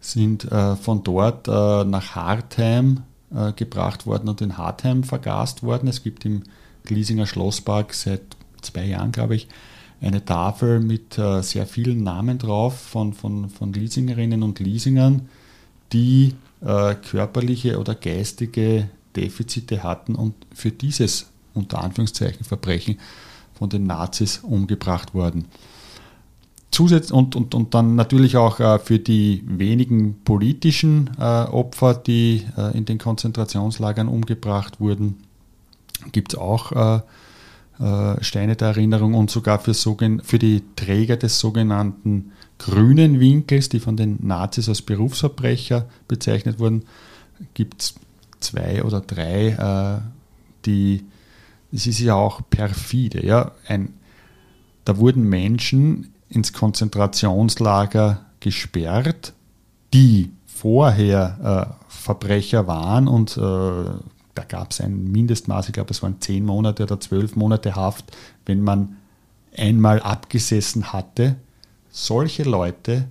sind 0.00 0.50
äh, 0.50 0.76
von 0.76 1.04
dort 1.04 1.46
nach 1.46 2.14
Hartheim 2.14 3.02
gebracht 3.54 4.06
worden 4.06 4.28
und 4.28 4.40
in 4.40 4.58
Hartheim 4.58 5.04
vergast 5.04 5.62
worden. 5.62 5.88
Es 5.88 6.02
gibt 6.02 6.24
im 6.24 6.42
Gliesinger 6.84 7.26
Schlosspark 7.26 7.94
seit 7.94 8.22
zwei 8.60 8.86
Jahren, 8.86 9.12
glaube 9.12 9.36
ich, 9.36 9.46
eine 10.00 10.24
Tafel 10.24 10.80
mit 10.80 11.14
sehr 11.42 11.66
vielen 11.66 12.02
Namen 12.02 12.38
drauf 12.38 12.76
von, 12.76 13.12
von, 13.12 13.48
von 13.48 13.72
Leasingerinnen 13.72 14.42
und 14.42 14.58
Leasingern, 14.58 15.28
die 15.92 16.34
äh, 16.60 16.94
körperliche 16.94 17.78
oder 17.78 17.94
geistige 17.94 18.90
Defizite 19.16 19.82
hatten 19.82 20.14
und 20.14 20.34
für 20.54 20.70
dieses 20.70 21.29
unter 21.54 21.82
Anführungszeichen 21.82 22.44
Verbrechen 22.44 22.98
von 23.54 23.68
den 23.68 23.84
Nazis 23.86 24.38
umgebracht 24.38 25.14
wurden. 25.14 25.46
Zusatz 26.70 27.10
und, 27.10 27.34
und, 27.34 27.54
und 27.54 27.74
dann 27.74 27.96
natürlich 27.96 28.36
auch 28.36 28.60
äh, 28.60 28.78
für 28.78 28.98
die 28.98 29.42
wenigen 29.46 30.20
politischen 30.22 31.10
äh, 31.18 31.22
Opfer, 31.22 31.94
die 31.94 32.46
äh, 32.56 32.76
in 32.76 32.84
den 32.84 32.98
Konzentrationslagern 32.98 34.08
umgebracht 34.08 34.80
wurden, 34.80 35.16
gibt 36.12 36.32
es 36.32 36.38
auch 36.38 36.72
äh, 36.72 37.00
äh, 37.80 38.22
Steine 38.22 38.56
der 38.56 38.68
Erinnerung 38.68 39.14
und 39.14 39.30
sogar 39.30 39.58
für, 39.58 39.74
für 39.74 40.38
die 40.38 40.62
Träger 40.76 41.16
des 41.16 41.38
sogenannten 41.38 42.32
grünen 42.58 43.20
Winkels, 43.20 43.68
die 43.68 43.80
von 43.80 43.96
den 43.96 44.18
Nazis 44.22 44.68
als 44.68 44.82
Berufsverbrecher 44.82 45.86
bezeichnet 46.06 46.58
wurden, 46.58 46.84
gibt 47.54 47.82
es 47.82 47.94
zwei 48.40 48.84
oder 48.84 49.00
drei, 49.00 49.48
äh, 49.48 50.00
die, 50.66 51.04
es 51.72 51.86
ist 51.86 52.00
ja 52.00 52.14
auch 52.14 52.42
perfide. 52.50 53.24
Ja? 53.24 53.52
Ein, 53.66 53.94
da 54.84 54.98
wurden 54.98 55.28
Menschen 55.28 56.12
ins 56.28 56.52
Konzentrationslager 56.52 58.26
gesperrt, 58.40 59.32
die 59.92 60.30
vorher 60.46 61.76
äh, 61.78 61.84
Verbrecher 61.88 62.66
waren 62.66 63.08
und 63.08 63.36
äh, 63.36 63.40
da 63.40 64.44
gab 64.46 64.70
es 64.70 64.80
ein 64.80 65.10
Mindestmaß, 65.10 65.68
ich 65.68 65.72
glaube 65.72 65.90
es 65.90 66.02
waren 66.02 66.20
zehn 66.20 66.44
Monate 66.44 66.84
oder 66.84 67.00
zwölf 67.00 67.34
Monate 67.36 67.74
Haft, 67.74 68.16
wenn 68.46 68.62
man 68.62 68.96
einmal 69.56 70.00
abgesessen 70.00 70.92
hatte. 70.92 71.36
Solche 71.90 72.44
Leute, 72.44 73.08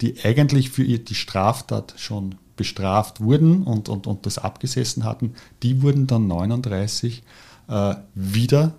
die 0.00 0.14
eigentlich 0.24 0.70
für 0.70 0.84
die 0.84 1.14
Straftat 1.14 1.94
schon 1.96 2.36
bestraft 2.56 3.20
wurden 3.20 3.62
und, 3.62 3.88
und, 3.88 4.06
und 4.06 4.26
das 4.26 4.38
abgesessen 4.38 5.04
hatten, 5.04 5.34
die 5.62 5.82
wurden 5.82 6.06
dann 6.06 6.26
39 6.26 7.22
äh, 7.68 7.94
wieder 8.14 8.74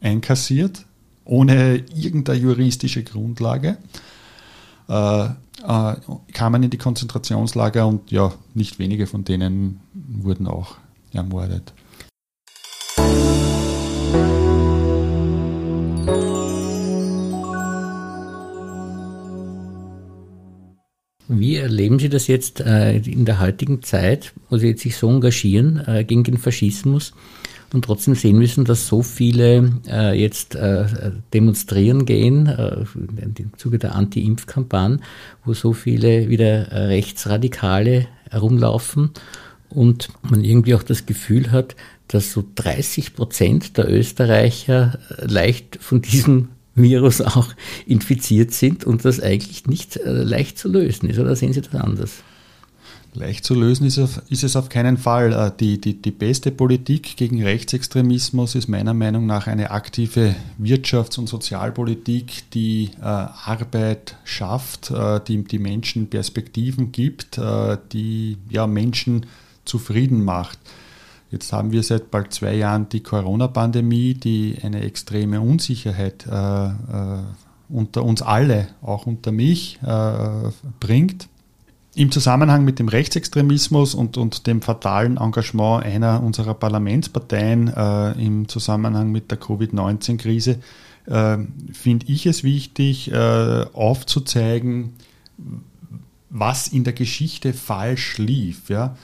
einkassiert 0.00 0.84
ohne 1.26 1.84
irgendeine 1.94 2.38
juristische 2.38 3.02
Grundlage. 3.02 3.76
Äh, 4.88 5.24
äh, 5.24 5.94
kamen 6.32 6.62
in 6.62 6.70
die 6.70 6.78
Konzentrationslager 6.78 7.86
und 7.86 8.10
ja, 8.10 8.32
nicht 8.54 8.78
wenige 8.78 9.06
von 9.06 9.24
denen 9.24 9.80
wurden 9.92 10.46
auch 10.46 10.76
ermordet. 11.12 11.72
Wie 21.28 21.56
erleben 21.56 21.98
Sie 21.98 22.08
das 22.08 22.28
jetzt 22.28 22.60
äh, 22.60 22.98
in 22.98 23.24
der 23.24 23.40
heutigen 23.40 23.82
Zeit, 23.82 24.32
wo 24.48 24.58
Sie 24.58 24.68
jetzt 24.68 24.82
sich 24.82 24.96
so 24.96 25.10
engagieren 25.10 25.82
äh, 25.84 26.04
gegen 26.04 26.22
den 26.22 26.38
Faschismus? 26.38 27.12
Und 27.72 27.84
trotzdem 27.84 28.14
sehen 28.14 28.38
müssen, 28.38 28.64
dass 28.64 28.86
so 28.86 29.02
viele 29.02 29.72
äh, 29.88 30.18
jetzt 30.18 30.54
äh, 30.54 30.86
demonstrieren 31.32 32.06
gehen, 32.06 32.46
äh, 32.46 32.84
im 33.18 33.52
Zuge 33.56 33.78
der 33.78 33.94
Anti-Impf-Kampagne, 33.94 35.00
wo 35.44 35.54
so 35.54 35.72
viele 35.72 36.28
wieder 36.28 36.70
Rechtsradikale 36.70 38.06
herumlaufen 38.30 39.10
und 39.68 40.08
man 40.22 40.44
irgendwie 40.44 40.74
auch 40.74 40.82
das 40.82 41.06
Gefühl 41.06 41.50
hat, 41.50 41.76
dass 42.08 42.32
so 42.32 42.44
30 42.54 43.14
Prozent 43.14 43.76
der 43.76 43.90
Österreicher 43.90 44.98
leicht 45.18 45.78
von 45.80 46.02
diesem 46.02 46.48
Virus 46.76 47.20
auch 47.20 47.48
infiziert 47.86 48.52
sind 48.52 48.84
und 48.84 49.04
das 49.04 49.20
eigentlich 49.20 49.66
nicht 49.66 49.96
äh, 49.96 50.22
leicht 50.22 50.58
zu 50.58 50.68
lösen 50.68 51.08
ist. 51.08 51.18
Oder 51.18 51.34
sehen 51.34 51.52
Sie 51.52 51.62
das 51.62 51.74
anders? 51.74 52.22
Leicht 53.16 53.44
zu 53.44 53.54
lösen 53.54 53.86
ist, 53.86 53.96
ist, 53.96 54.44
es 54.44 54.56
auf 54.56 54.68
keinen 54.68 54.98
Fall. 54.98 55.32
Äh, 55.32 55.50
die, 55.58 55.80
die, 55.80 56.00
die 56.00 56.10
beste 56.10 56.50
Politik 56.50 57.16
gegen 57.16 57.42
Rechtsextremismus 57.42 58.54
ist 58.54 58.68
meiner 58.68 58.94
Meinung 58.94 59.26
nach 59.26 59.46
eine 59.46 59.70
aktive 59.70 60.36
Wirtschafts- 60.60 61.18
und 61.18 61.26
Sozialpolitik, 61.26 62.50
die 62.50 62.90
äh, 63.00 63.04
Arbeit 63.04 64.16
schafft, 64.24 64.90
äh, 64.90 65.20
die, 65.26 65.42
die 65.44 65.58
Menschen 65.58 66.08
Perspektiven 66.10 66.92
gibt, 66.92 67.38
äh, 67.38 67.78
die 67.92 68.36
ja, 68.50 68.66
Menschen 68.66 69.26
zufrieden 69.64 70.22
macht. 70.22 70.58
Jetzt 71.30 71.52
haben 71.52 71.72
wir 71.72 71.82
seit 71.82 72.10
bald 72.10 72.32
zwei 72.32 72.54
Jahren 72.54 72.88
die 72.88 73.02
Corona-Pandemie, 73.02 74.14
die 74.14 74.58
eine 74.62 74.82
extreme 74.82 75.40
Unsicherheit 75.40 76.26
äh, 76.26 76.66
äh, 76.66 76.72
unter 77.68 78.04
uns 78.04 78.22
alle, 78.22 78.68
auch 78.80 79.06
unter 79.06 79.32
mich, 79.32 79.80
bringt 80.78 81.28
im 81.96 82.12
Zusammenhang 82.12 82.64
mit 82.64 82.78
dem 82.78 82.88
Rechtsextremismus 82.88 83.94
und, 83.94 84.18
und 84.18 84.46
dem 84.46 84.60
fatalen 84.60 85.16
Engagement 85.16 85.84
einer 85.84 86.22
unserer 86.22 86.52
Parlamentsparteien 86.52 87.68
äh, 87.68 88.12
im 88.12 88.48
Zusammenhang 88.48 89.10
mit 89.10 89.30
der 89.30 89.38
Covid-19-Krise 89.38 90.58
äh, 91.06 91.38
finde 91.72 92.06
ich 92.06 92.26
es 92.26 92.44
wichtig, 92.44 93.10
äh, 93.10 93.64
aufzuzeigen, 93.72 94.92
was 96.28 96.68
in 96.68 96.84
der 96.84 96.92
Geschichte 96.92 97.54
falsch 97.54 98.18
lief. 98.18 98.68
Ja? 98.68 98.96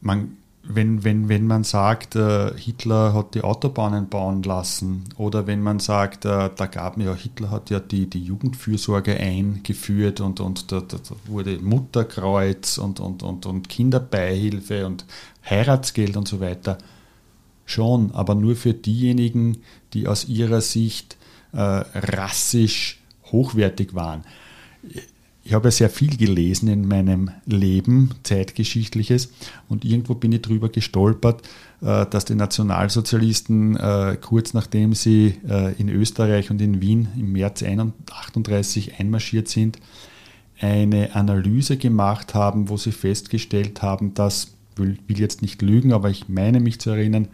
Man 0.00 0.36
wenn, 0.62 1.04
wenn, 1.04 1.28
wenn 1.28 1.46
man 1.46 1.64
sagt, 1.64 2.16
äh, 2.16 2.52
Hitler 2.56 3.14
hat 3.14 3.34
die 3.34 3.42
Autobahnen 3.42 4.08
bauen 4.08 4.42
lassen 4.42 5.04
oder 5.16 5.46
wenn 5.46 5.62
man 5.62 5.78
sagt, 5.78 6.24
äh, 6.24 6.50
da 6.54 6.66
gab 6.66 6.98
ja, 6.98 7.14
Hitler 7.14 7.50
hat 7.50 7.70
ja 7.70 7.80
die, 7.80 8.08
die 8.08 8.22
Jugendfürsorge 8.22 9.18
eingeführt 9.18 10.20
und, 10.20 10.40
und 10.40 10.70
da, 10.70 10.80
da 10.80 10.98
wurde 11.26 11.58
Mutterkreuz 11.58 12.78
und, 12.78 13.00
und, 13.00 13.22
und, 13.22 13.46
und 13.46 13.68
Kinderbeihilfe 13.68 14.86
und 14.86 15.06
Heiratsgeld 15.48 16.16
und 16.16 16.28
so 16.28 16.40
weiter. 16.40 16.78
Schon, 17.64 18.12
aber 18.12 18.34
nur 18.34 18.56
für 18.56 18.74
diejenigen, 18.74 19.58
die 19.94 20.08
aus 20.08 20.28
ihrer 20.28 20.60
Sicht 20.60 21.16
äh, 21.52 21.58
rassisch 21.58 23.00
hochwertig 23.30 23.94
waren 23.94 24.24
ich 25.42 25.54
habe 25.54 25.68
ja 25.68 25.72
sehr 25.72 25.90
viel 25.90 26.16
gelesen 26.16 26.68
in 26.68 26.86
meinem 26.86 27.30
Leben, 27.46 28.10
zeitgeschichtliches, 28.22 29.32
und 29.68 29.84
irgendwo 29.84 30.14
bin 30.14 30.32
ich 30.32 30.42
drüber 30.42 30.68
gestolpert, 30.68 31.42
äh, 31.80 32.06
dass 32.06 32.24
die 32.24 32.34
Nationalsozialisten 32.34 33.76
äh, 33.76 34.18
kurz 34.20 34.52
nachdem 34.52 34.94
sie 34.94 35.34
äh, 35.48 35.72
in 35.78 35.88
Österreich 35.88 36.50
und 36.50 36.60
in 36.60 36.80
Wien 36.80 37.08
im 37.16 37.32
März 37.32 37.62
1938 37.62 39.00
einmarschiert 39.00 39.48
sind, 39.48 39.78
eine 40.60 41.14
Analyse 41.14 41.78
gemacht 41.78 42.34
haben, 42.34 42.68
wo 42.68 42.76
sie 42.76 42.92
festgestellt 42.92 43.80
haben, 43.80 44.12
dass, 44.12 44.54
will, 44.76 44.98
will 45.06 45.18
jetzt 45.18 45.40
nicht 45.40 45.62
lügen, 45.62 45.92
aber 45.92 46.10
ich 46.10 46.28
meine 46.28 46.60
mich 46.60 46.80
zu 46.80 46.90
erinnern, 46.90 47.28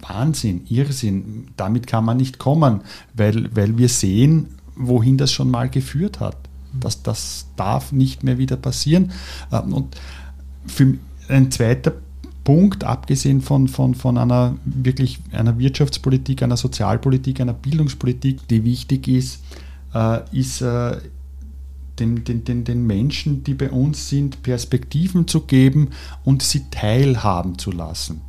Wahnsinn, 0.00 0.62
Irrsinn, 0.68 1.48
damit 1.56 1.86
kann 1.86 2.04
man 2.04 2.16
nicht 2.16 2.38
kommen, 2.38 2.82
weil, 3.14 3.54
weil 3.54 3.78
wir 3.78 3.88
sehen, 3.88 4.48
wohin 4.76 5.18
das 5.18 5.32
schon 5.32 5.50
mal 5.50 5.68
geführt 5.68 6.20
hat. 6.20 6.36
Das, 6.78 7.02
das 7.02 7.46
darf 7.56 7.92
nicht 7.92 8.22
mehr 8.22 8.38
wieder 8.38 8.56
passieren. 8.56 9.12
Ähm, 9.52 9.72
und 9.72 9.96
für 10.66 10.94
ein 11.28 11.50
zweiter 11.50 11.94
Punkt, 12.44 12.84
abgesehen 12.84 13.42
von, 13.42 13.68
von, 13.68 13.94
von 13.94 14.16
einer 14.16 14.56
wirklich 14.64 15.18
einer 15.32 15.58
Wirtschaftspolitik, 15.58 16.42
einer 16.42 16.56
Sozialpolitik, 16.56 17.40
einer 17.40 17.52
Bildungspolitik, 17.52 18.46
die 18.48 18.64
wichtig 18.64 19.08
ist, 19.08 19.42
äh, 19.94 20.20
ist 20.32 20.62
äh, 20.62 20.96
den, 22.00 22.24
den, 22.24 22.44
den, 22.44 22.64
den 22.64 22.86
Menschen, 22.86 23.44
die 23.44 23.54
bei 23.54 23.70
uns 23.70 24.08
sind, 24.08 24.42
Perspektiven 24.42 25.26
zu 25.26 25.42
geben 25.42 25.90
und 26.24 26.42
sie 26.42 26.64
teilhaben 26.70 27.58
zu 27.58 27.70
lassen. 27.70 28.20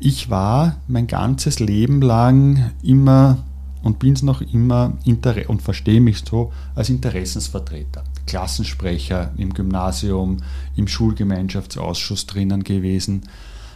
Ich 0.00 0.30
war 0.30 0.76
mein 0.86 1.06
ganzes 1.06 1.58
Leben 1.58 2.00
lang 2.02 2.72
immer 2.82 3.38
und 3.82 3.98
bin 3.98 4.12
es 4.12 4.22
noch 4.22 4.40
immer 4.40 4.92
und 5.48 5.62
verstehe 5.62 6.00
mich 6.00 6.22
so 6.28 6.52
als 6.74 6.88
Interessensvertreter. 6.88 8.04
Klassensprecher 8.26 9.32
im 9.36 9.54
Gymnasium, 9.54 10.38
im 10.76 10.86
Schulgemeinschaftsausschuss 10.86 12.26
drinnen 12.26 12.64
gewesen. 12.64 13.22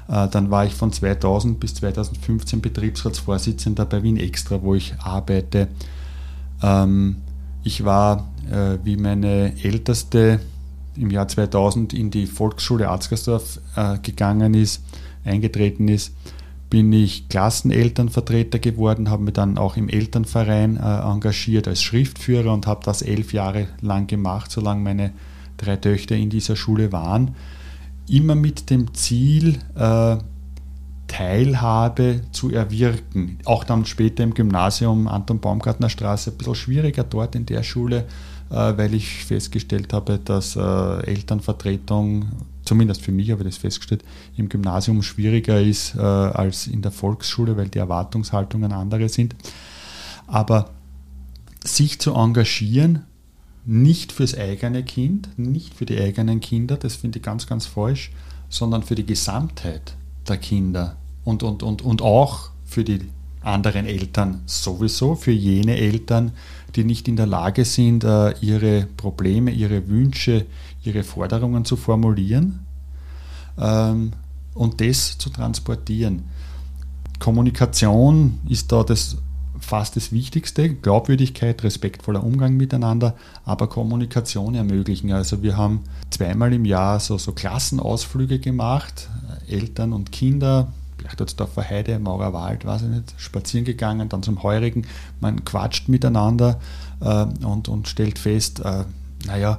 Äh, 0.09 0.29
dann 0.29 0.51
war 0.51 0.67
ich 0.67 0.75
von 0.75 0.93
2000 0.93 1.59
bis 1.59 1.75
2015 1.75 2.61
Betriebsratsvorsitzender 2.61 3.87
bei 3.87 4.03
Wien 4.03 4.19
Extra, 4.19 4.63
wo 4.63 4.75
ich 4.75 4.95
arbeite. 4.99 5.69
Ähm, 6.63 7.17
ich 7.65 7.85
war, 7.85 8.29
äh, 8.51 8.79
wie 8.85 8.97
meine 8.97 9.53
Älteste 9.63 10.41
im 10.97 11.11
Jahr 11.11 11.29
2000 11.29 11.95
in 11.95 12.11
die 12.11 12.27
Volksschule 12.27 12.89
Arzgersdorf 12.89 13.61
äh, 13.77 13.99
gegangen 13.99 14.55
ist, 14.55 14.83
eingetreten 15.25 15.89
ist, 15.89 16.15
bin 16.69 16.93
ich 16.93 17.29
Klassenelternvertreter 17.29 18.59
geworden, 18.59 19.11
habe 19.11 19.25
mich 19.25 19.35
dann 19.35 19.59
auch 19.59 19.77
im 19.77 19.89
Elternverein 19.89 20.79
äh, 20.79 20.81
engagiert 20.81 21.69
als 21.69 21.83
Schriftführer 21.83 22.53
und 22.53 22.67
habe 22.67 22.81
das 22.85 23.03
elf 23.03 23.33
Jahre 23.33 23.69
lang 23.81 24.07
gemacht, 24.07 24.51
solange 24.51 24.81
meine 24.81 25.13
drei 25.59 25.77
Töchter 25.77 26.17
in 26.17 26.31
dieser 26.31 26.57
Schule 26.57 26.91
waren. 26.91 27.35
Immer 28.09 28.35
mit 28.35 28.71
dem 28.71 28.95
Ziel, 28.95 29.59
äh, 29.75 30.17
Teilhabe 31.13 32.23
zu 32.33 32.51
erwirken. 32.51 33.39
Auch 33.45 33.65
dann 33.65 33.85
später 33.85 34.25
im 34.25 34.33
Gymnasium 34.33 35.09
Anton 35.09 35.41
Baumgartner 35.41 35.91
Straße, 35.91 36.31
ein 36.31 36.39
bisschen 36.39 36.55
schwieriger 36.55 37.05
dort 37.05 37.35
in 37.35 37.45
der 37.45 37.63
Schule, 37.63 38.07
äh, 38.49 38.55
weil 38.55 38.95
ich 38.95 39.25
festgestellt 39.27 39.93
habe, 39.93 40.19
dass 40.19 40.57
äh, 40.57 40.61
Elternvertretung 40.61 42.31
zumindest 42.65 43.03
für 43.03 43.13
mich 43.13 43.31
habe 43.31 43.43
ich 43.43 43.49
das 43.49 43.59
festgestellt, 43.59 44.05
im 44.37 44.49
Gymnasium 44.49 45.03
schwieriger 45.03 45.61
ist 45.61 45.97
äh, 45.97 46.01
als 46.01 46.67
in 46.67 46.81
der 46.81 46.93
Volksschule, 46.93 47.59
weil 47.59 47.69
die 47.69 47.79
Erwartungshaltungen 47.79 48.73
andere 48.73 49.11
sind. 49.11 49.35
Aber 50.27 50.71
sich 51.63 51.99
zu 51.99 52.15
engagieren, 52.15 53.05
nicht 53.67 54.13
fürs 54.13 54.35
eigene 54.35 54.83
Kind, 54.83 55.29
nicht 55.37 55.75
für 55.75 55.85
die 55.85 56.01
eigenen 56.01 56.41
Kinder, 56.41 56.77
das 56.79 56.97
finde 56.97 57.19
ich 57.19 57.23
ganz, 57.23 57.47
ganz 57.47 57.67
falsch, 57.67 58.13
sondern 58.49 58.83
für 58.83 58.95
die 58.95 59.07
Gesamtheit 59.07 59.95
der 60.27 60.39
Kinder 60.39 60.97
und, 61.25 61.43
und, 61.43 61.63
und, 61.63 61.83
und 61.83 62.03
auch 62.03 62.51
für 62.65 62.85
die 62.85 63.01
anderen 63.43 63.87
Eltern 63.87 64.43
sowieso, 64.47 65.15
für 65.15 65.33
jene 65.33 65.77
Eltern, 65.77 66.33
die 66.75 66.85
nicht 66.85 67.09
in 67.09 67.17
der 67.17 67.27
Lage 67.27 67.65
sind, 67.65 68.05
äh, 68.05 68.35
ihre 68.41 68.87
Probleme, 68.97 69.51
ihre 69.51 69.89
Wünsche, 69.89 70.47
ihre 70.85 71.03
Forderungen 71.03 71.65
zu 71.65 71.77
formulieren 71.77 72.61
ähm, 73.59 74.13
und 74.55 74.81
das 74.81 75.19
zu 75.19 75.31
transportieren. 75.31 76.25
Kommunikation 77.19 78.41
ist 78.49 78.73
da 78.73 78.83
das 78.83 79.19
fast 79.61 79.97
das 79.97 80.11
Wichtigste. 80.13 80.75
Glaubwürdigkeit, 80.75 81.63
respektvoller 81.63 82.25
Umgang 82.25 82.57
miteinander, 82.57 83.15
aber 83.45 83.69
Kommunikation 83.69 84.55
ermöglichen. 84.55 85.13
Also 85.13 85.43
wir 85.43 85.57
haben 85.57 85.83
zweimal 86.11 86.53
im 86.53 86.65
Jahr 86.65 86.99
so, 86.99 87.17
so 87.17 87.33
Klassenausflüge 87.33 88.41
gemacht, 88.41 89.09
Eltern 89.49 89.93
und 89.93 90.11
Kinder, 90.11 90.73
Berchtoldsdorfer 91.03 91.69
Heide, 91.69 91.99
Maurerwald, 91.99 92.65
weiß 92.65 92.83
ich 92.83 92.89
nicht, 92.89 93.15
spazieren 93.17 93.65
gegangen, 93.65 94.09
dann 94.09 94.23
zum 94.23 94.43
Heurigen. 94.43 94.87
Man 95.21 95.45
quatscht 95.45 95.89
miteinander 95.89 96.61
äh, 97.01 97.27
und, 97.45 97.69
und 97.69 97.89
stellt 97.89 98.19
fest, 98.19 98.61
äh, 98.61 98.85
naja, 99.27 99.59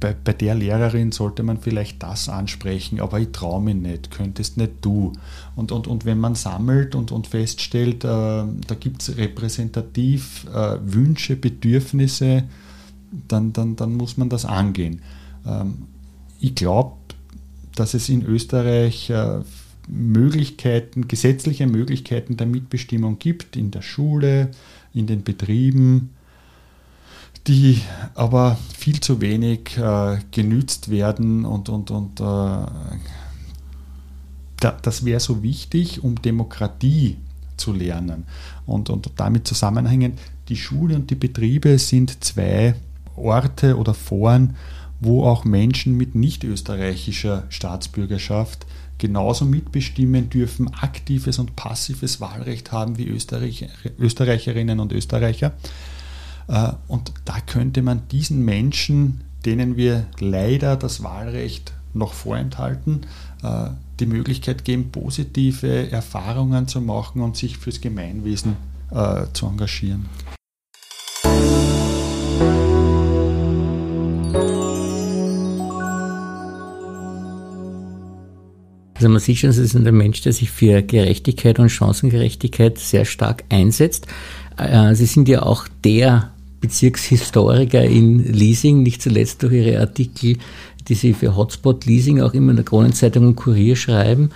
bei, 0.00 0.14
bei 0.14 0.32
der 0.32 0.54
Lehrerin 0.54 1.12
sollte 1.12 1.42
man 1.42 1.58
vielleicht 1.58 2.02
das 2.02 2.28
ansprechen, 2.28 3.00
aber 3.00 3.20
ich 3.20 3.32
traue 3.32 3.62
mich 3.62 3.76
nicht, 3.76 4.10
könntest 4.10 4.56
nicht 4.56 4.72
du. 4.80 5.12
Und, 5.56 5.72
und, 5.72 5.86
und 5.86 6.04
wenn 6.04 6.18
man 6.18 6.34
sammelt 6.34 6.94
und, 6.94 7.12
und 7.12 7.26
feststellt, 7.26 8.04
äh, 8.04 8.08
da 8.08 8.74
gibt 8.78 9.02
es 9.02 9.16
repräsentativ 9.16 10.46
äh, 10.52 10.78
Wünsche, 10.82 11.36
Bedürfnisse, 11.36 12.44
dann, 13.28 13.52
dann, 13.52 13.76
dann 13.76 13.94
muss 13.94 14.16
man 14.16 14.28
das 14.28 14.44
angehen. 14.44 15.02
Ähm, 15.46 15.86
ich 16.40 16.54
glaube, 16.54 16.96
dass 17.74 17.94
es 17.94 18.08
in 18.08 18.24
Österreich 18.24 19.10
äh, 19.10 19.40
Möglichkeiten, 19.88 21.08
gesetzliche 21.08 21.66
Möglichkeiten 21.66 22.36
der 22.36 22.46
Mitbestimmung 22.46 23.18
gibt, 23.18 23.56
in 23.56 23.70
der 23.70 23.82
Schule, 23.82 24.50
in 24.94 25.06
den 25.06 25.24
Betrieben, 25.24 26.10
die 27.46 27.80
aber 28.14 28.58
viel 28.76 29.00
zu 29.00 29.20
wenig 29.20 29.78
äh, 29.78 30.18
genützt 30.30 30.90
werden 30.90 31.44
und, 31.44 31.68
und, 31.68 31.90
und 31.90 32.20
äh, 32.20 32.24
da, 34.60 34.72
das 34.82 35.04
wäre 35.04 35.20
so 35.20 35.42
wichtig, 35.42 36.02
um 36.02 36.20
Demokratie 36.20 37.16
zu 37.56 37.72
lernen. 37.72 38.24
Und, 38.66 38.90
und 38.90 39.10
damit 39.16 39.46
zusammenhängend, 39.46 40.18
die 40.48 40.56
Schule 40.56 40.96
und 40.96 41.10
die 41.10 41.14
Betriebe 41.14 41.78
sind 41.78 42.22
zwei 42.24 42.74
Orte 43.16 43.76
oder 43.76 43.94
Foren, 43.94 44.56
wo 45.00 45.24
auch 45.24 45.44
Menschen 45.44 45.96
mit 45.96 46.14
nicht 46.14 46.44
österreichischer 46.44 47.44
Staatsbürgerschaft 47.50 48.66
genauso 48.98 49.44
mitbestimmen 49.44 50.28
dürfen, 50.28 50.72
aktives 50.74 51.38
und 51.38 51.56
passives 51.56 52.20
Wahlrecht 52.20 52.72
haben 52.72 52.98
wie 52.98 53.06
Österreich, 53.06 53.68
Österreicherinnen 53.98 54.80
und 54.80 54.92
Österreicher. 54.92 55.52
Äh, 56.48 56.72
und 56.88 57.12
da 57.24 57.40
könnte 57.40 57.82
man 57.82 58.08
diesen 58.08 58.44
Menschen, 58.44 59.22
denen 59.44 59.76
wir 59.76 60.06
leider 60.18 60.76
das 60.76 61.02
Wahlrecht 61.02 61.72
noch 61.94 62.12
vorenthalten, 62.12 63.06
äh, 63.42 63.70
die 64.00 64.06
Möglichkeit 64.06 64.64
geben, 64.64 64.90
positive 64.90 65.90
Erfahrungen 65.90 66.68
zu 66.68 66.80
machen 66.80 67.22
und 67.22 67.36
sich 67.36 67.58
fürs 67.58 67.80
Gemeinwesen 67.80 68.56
äh, 68.90 69.24
zu 69.32 69.46
engagieren. 69.46 70.06
Also 78.98 79.08
man 79.08 79.20
sieht 79.20 79.38
schon, 79.38 79.50
es 79.50 79.58
ist 79.58 79.76
ein 79.76 79.96
Mensch, 79.96 80.22
der 80.22 80.32
sich 80.32 80.50
für 80.50 80.82
Gerechtigkeit 80.82 81.60
und 81.60 81.68
Chancengerechtigkeit 81.68 82.78
sehr 82.78 83.04
stark 83.04 83.44
einsetzt. 83.48 84.08
Sie 84.92 85.06
sind 85.06 85.28
ja 85.28 85.42
auch 85.42 85.68
der 85.84 86.32
Bezirkshistoriker 86.60 87.84
in 87.84 88.32
Leasing, 88.32 88.82
nicht 88.82 89.00
zuletzt 89.00 89.44
durch 89.44 89.52
ihre 89.52 89.78
Artikel, 89.78 90.38
die 90.88 90.94
sie 90.94 91.14
für 91.14 91.36
Hotspot 91.36 91.86
Leasing 91.86 92.20
auch 92.20 92.34
immer 92.34 92.50
in 92.50 92.56
der 92.56 92.64
Kronenzeitung 92.64 93.28
und 93.28 93.36
Kurier 93.36 93.76
schreiben. 93.76 94.30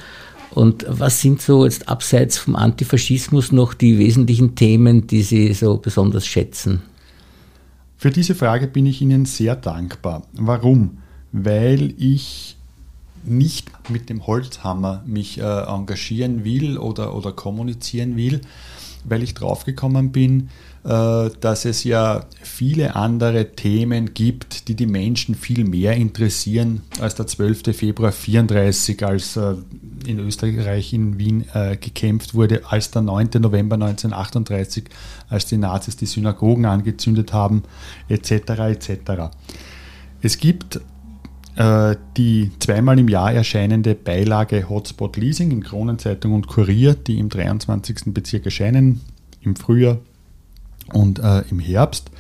Und 0.53 0.87
was 0.89 1.21
sind 1.21 1.43
so 1.43 1.65
jetzt 1.65 1.89
abseits 1.89 2.39
vom 2.39 2.55
Antifaschismus 2.55 3.51
noch 3.51 3.75
die 3.75 3.99
wesentlichen 3.99 4.55
Themen, 4.55 5.09
die 5.09 5.23
Sie 5.23 5.55
so 5.55 5.79
besonders 5.79 6.25
schätzen? 6.25 6.83
Für 7.97 8.11
diese 8.11 8.37
Frage 8.37 8.69
bin 8.69 8.87
ich 8.87 9.03
Ihnen 9.03 9.25
sehr 9.25 9.57
dankbar. 9.57 10.23
Warum? 10.35 10.99
Weil 11.33 11.95
ich 11.99 12.59
nicht 13.25 13.71
mit 13.91 14.09
dem 14.09 14.27
Holzhammer 14.27 15.03
mich 15.07 15.39
äh, 15.39 15.43
engagieren 15.43 16.45
will 16.45 16.79
oder, 16.79 17.15
oder 17.15 17.33
kommunizieren 17.33 18.17
will, 18.17 18.41
weil 19.05 19.23
ich 19.23 19.35
draufgekommen 19.35 20.13
bin, 20.13 20.49
äh, 20.85 21.31
dass 21.41 21.65
es 21.65 21.85
ja 21.85 22.27
viele 22.43 22.97
andere 22.97 23.53
Themen 23.53 24.15
gibt, 24.15 24.69
die 24.69 24.75
die 24.75 24.87
Menschen 24.87 25.35
viel 25.35 25.65
mehr 25.65 25.95
interessieren 25.95 26.83
als 27.01 27.15
der 27.15 27.27
12. 27.27 27.77
Februar 27.77 28.13
34, 28.13 29.05
als 29.05 29.37
äh, 29.37 29.55
in 30.07 30.19
Österreich, 30.19 30.93
in 30.93 31.19
Wien 31.19 31.45
äh, 31.55 31.77
gekämpft 31.77 32.35
wurde, 32.35 32.63
als 32.69 32.91
der 32.91 33.03
9. 33.03 33.31
November 33.41 33.75
1938, 33.75 34.85
als 35.29 35.47
die 35.47 35.59
Nazis 35.59 35.97
die 35.97 36.07
Synagogen 36.07 36.65
angezündet 36.65 37.33
haben, 37.33 37.63
etc. 38.09 38.31
etc. 38.33 39.31
Es 40.21 40.39
gibt 40.39 40.81
die 41.55 42.51
zweimal 42.61 42.99
im 42.99 43.09
Jahr 43.09 43.33
erscheinende 43.33 43.95
Beilage 43.95 44.71
Hotspot 44.71 45.19
Leasing 45.19 45.51
in 45.51 45.63
Kronenzeitung 45.63 46.33
und 46.33 46.47
Kurier, 46.47 46.95
die 46.95 47.19
im 47.19 47.29
23. 47.29 48.15
Bezirk 48.15 48.47
erscheinen, 48.47 49.03
im 49.43 49.57
Frühjahr 49.57 49.99
und 50.93 51.19
äh, 51.19 51.43
im 51.51 51.59
Herbst. 51.61 52.11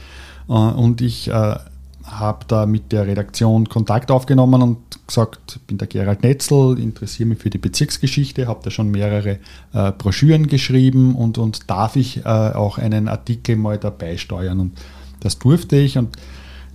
Äh, 0.49 0.53
und 0.53 1.01
ich 1.01 1.29
äh, 1.29 1.57
habe 2.05 2.45
da 2.49 2.67
mit 2.67 2.93
der 2.93 3.07
Redaktion 3.07 3.69
Kontakt 3.69 4.11
aufgenommen 4.11 4.61
und 4.63 4.79
gesagt, 5.07 5.61
bin 5.67 5.79
der 5.79 5.89
Gerald 5.89 6.23
Netzel, 6.23 6.79
interessiere 6.79 7.29
mich 7.29 7.39
für 7.39 7.51
die 7.51 7.59
Bezirksgeschichte, 7.59 8.47
habe 8.47 8.61
da 8.63 8.71
schon 8.71 8.91
mehrere 8.91 9.39
äh, 9.73 9.93
Broschüren 9.93 10.47
geschrieben 10.47 11.15
und, 11.15 11.39
und 11.39 11.71
darf 11.71 11.97
ich 11.97 12.19
äh, 12.19 12.29
auch 12.29 12.79
einen 12.79 13.09
Artikel 13.09 13.57
mal 13.57 13.79
dabei 13.79 14.17
steuern. 14.17 14.61
Und 14.61 14.79
das 15.21 15.39
durfte 15.39 15.77
ich 15.77 15.97
und 15.97 16.17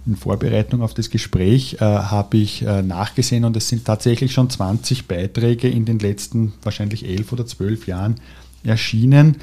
in 0.07 0.15
Vorbereitung 0.15 0.81
auf 0.81 0.93
das 0.93 1.09
Gespräch 1.09 1.75
äh, 1.79 1.85
habe 1.85 2.37
ich 2.37 2.63
äh, 2.63 2.81
nachgesehen 2.81 3.43
und 3.45 3.57
es 3.57 3.67
sind 3.67 3.85
tatsächlich 3.85 4.31
schon 4.33 4.49
20 4.49 5.07
Beiträge 5.07 5.67
in 5.67 5.85
den 5.85 5.99
letzten 5.99 6.53
wahrscheinlich 6.63 7.05
elf 7.07 7.33
oder 7.33 7.45
zwölf 7.45 7.87
Jahren 7.87 8.15
erschienen. 8.63 9.37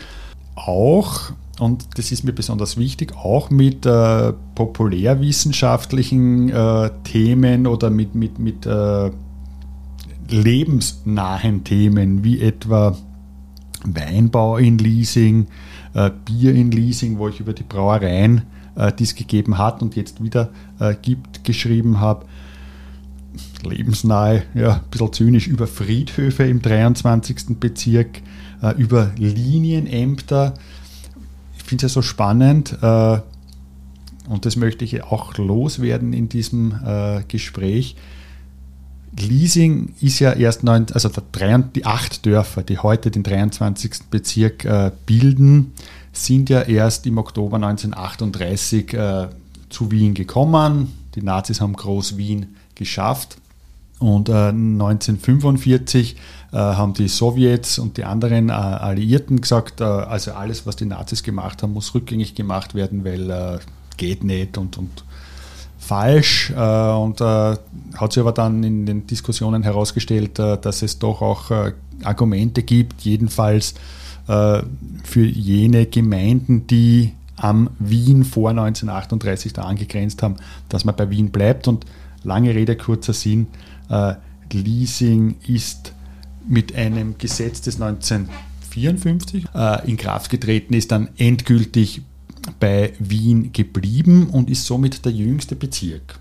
Auch, 0.55 1.33
und 1.61 1.98
das 1.98 2.12
ist 2.12 2.24
mir 2.24 2.33
besonders 2.33 2.77
wichtig, 2.77 3.14
auch 3.14 3.50
mit 3.50 3.85
äh, 3.85 4.33
populärwissenschaftlichen 4.55 6.48
äh, 6.48 6.90
Themen 7.05 7.66
oder 7.66 7.90
mit, 7.90 8.14
mit, 8.14 8.38
mit 8.38 8.64
äh, 8.64 9.11
lebensnahen 10.29 11.64
Themen 11.64 12.24
wie 12.24 12.40
etwa 12.40 12.96
Weinbau 13.85 14.57
in 14.57 14.79
Leasing, 14.79 15.48
äh, 15.92 16.11
Bier 16.24 16.55
in 16.55 16.70
Leasing, 16.70 17.18
wo 17.18 17.29
ich 17.29 17.40
über 17.40 17.53
die 17.53 17.64
Brauereien, 17.64 18.42
äh, 18.76 18.92
die 18.92 19.04
es 19.04 19.14
gegeben 19.14 19.58
hat 19.58 19.82
und 19.82 19.96
jetzt 19.96 20.22
wieder 20.22 20.50
äh, 20.80 20.94
gibt, 21.00 21.44
geschrieben 21.44 22.00
habe. 22.00 22.26
Lebensnahe, 23.64 24.42
ja, 24.54 24.74
ein 24.74 24.90
bisschen 24.90 25.12
zynisch, 25.12 25.46
über 25.46 25.66
Friedhöfe 25.66 26.44
im 26.44 26.60
23. 26.62 27.58
Bezirk, 27.58 28.20
äh, 28.62 28.74
über 28.76 29.10
Linienämter. 29.16 30.54
Ich 31.56 31.64
finde 31.64 31.87
es 31.87 31.92
ja 31.92 31.94
so 31.94 32.02
spannend 32.02 32.76
äh, 32.82 33.20
und 34.28 34.44
das 34.44 34.56
möchte 34.56 34.84
ich 34.84 35.02
auch 35.02 35.37
loswerden 35.38 36.12
in 36.12 36.28
diesem 36.28 36.78
äh, 36.84 37.22
Gespräch 37.26 37.96
Leasing 39.20 39.94
ist 40.00 40.18
ja 40.18 40.32
erst 40.32 40.64
neun, 40.64 40.87
also 40.92 41.10
die 41.74 41.87
acht 41.87 42.26
Dörfer, 42.26 42.62
die 42.62 42.78
heute 42.78 43.10
den 43.10 43.22
23. 43.22 44.04
Bezirk 44.10 44.64
äh, 44.64 44.90
bilden, 45.06 45.72
sind 46.14 46.50
ja 46.50 46.62
erst 46.62 47.07
im 47.07 47.18
Oktober 47.18 47.57
1938 47.57 48.94
äh, 48.94 49.29
zu 49.68 49.90
Wien 49.90 50.14
gekommen. 50.14 50.92
Die 51.14 51.22
Nazis 51.22 51.61
haben 51.61 51.74
Groß-Wien 51.74 52.57
geschafft. 52.74 53.37
Und 53.98 54.29
äh, 54.29 54.48
1945 54.48 56.16
äh, 56.53 56.57
haben 56.57 56.94
die 56.94 57.09
Sowjets 57.09 57.79
und 57.79 57.96
die 57.96 58.05
anderen 58.05 58.48
äh, 58.48 58.53
Alliierten 58.53 59.40
gesagt, 59.40 59.81
äh, 59.81 59.85
also 59.85 60.33
alles, 60.33 60.66
was 60.66 60.77
die 60.77 60.85
Nazis 60.85 61.22
gemacht 61.22 61.62
haben, 61.62 61.72
muss 61.72 61.94
rückgängig 61.94 62.35
gemacht 62.35 62.74
werden, 62.74 63.05
weil 63.05 63.61
geht 63.96 64.24
nicht 64.24 64.59
und, 64.59 64.77
und 64.79 65.05
falsch 65.79 66.50
äh, 66.50 66.92
und 66.92 67.20
äh, 67.20 67.57
hat 67.96 68.12
sich 68.12 68.20
aber 68.20 68.33
dann 68.33 68.64
in 68.64 68.87
den 68.87 69.07
Diskussionen 69.07 69.62
herausgestellt, 69.62 70.38
äh, 70.38 70.59
dass 70.59 70.83
es 70.83 70.98
doch 70.98 71.20
auch 71.20 71.50
äh, 71.50 71.72
Argumente 72.03 72.62
gibt, 72.62 73.03
jedenfalls 73.03 73.72
äh, 73.72 74.04
für 74.26 75.24
jene 75.24 75.87
Gemeinden, 75.87 76.66
die 76.66 77.12
am 77.37 77.70
Wien 77.78 78.24
vor 78.24 78.50
1938 78.50 79.52
da 79.52 79.62
angegrenzt 79.62 80.22
haben, 80.22 80.37
dass 80.68 80.84
man 80.84 80.96
bei 80.96 81.10
Wien 81.10 81.30
bleibt. 81.30 81.68
Und 81.68 81.84
lange 82.22 82.54
Rede, 82.54 82.76
kurzer 82.76 83.12
Sinn, 83.12 83.48
äh, 83.90 84.14
Leasing 84.52 85.37
ist 85.46 85.92
mit 86.46 86.74
einem 86.74 87.18
Gesetz 87.18 87.60
des 87.60 87.80
1954 87.80 89.46
in 89.87 89.96
Kraft 89.96 90.30
getreten 90.30 90.74
ist, 90.74 90.92
dann 90.92 91.08
endgültig 91.16 92.02
bei 92.60 92.92
Wien 92.98 93.52
geblieben 93.52 94.28
und 94.30 94.50
ist 94.50 94.66
somit 94.66 95.04
der 95.04 95.12
jüngste 95.12 95.56
Bezirk. 95.56 96.18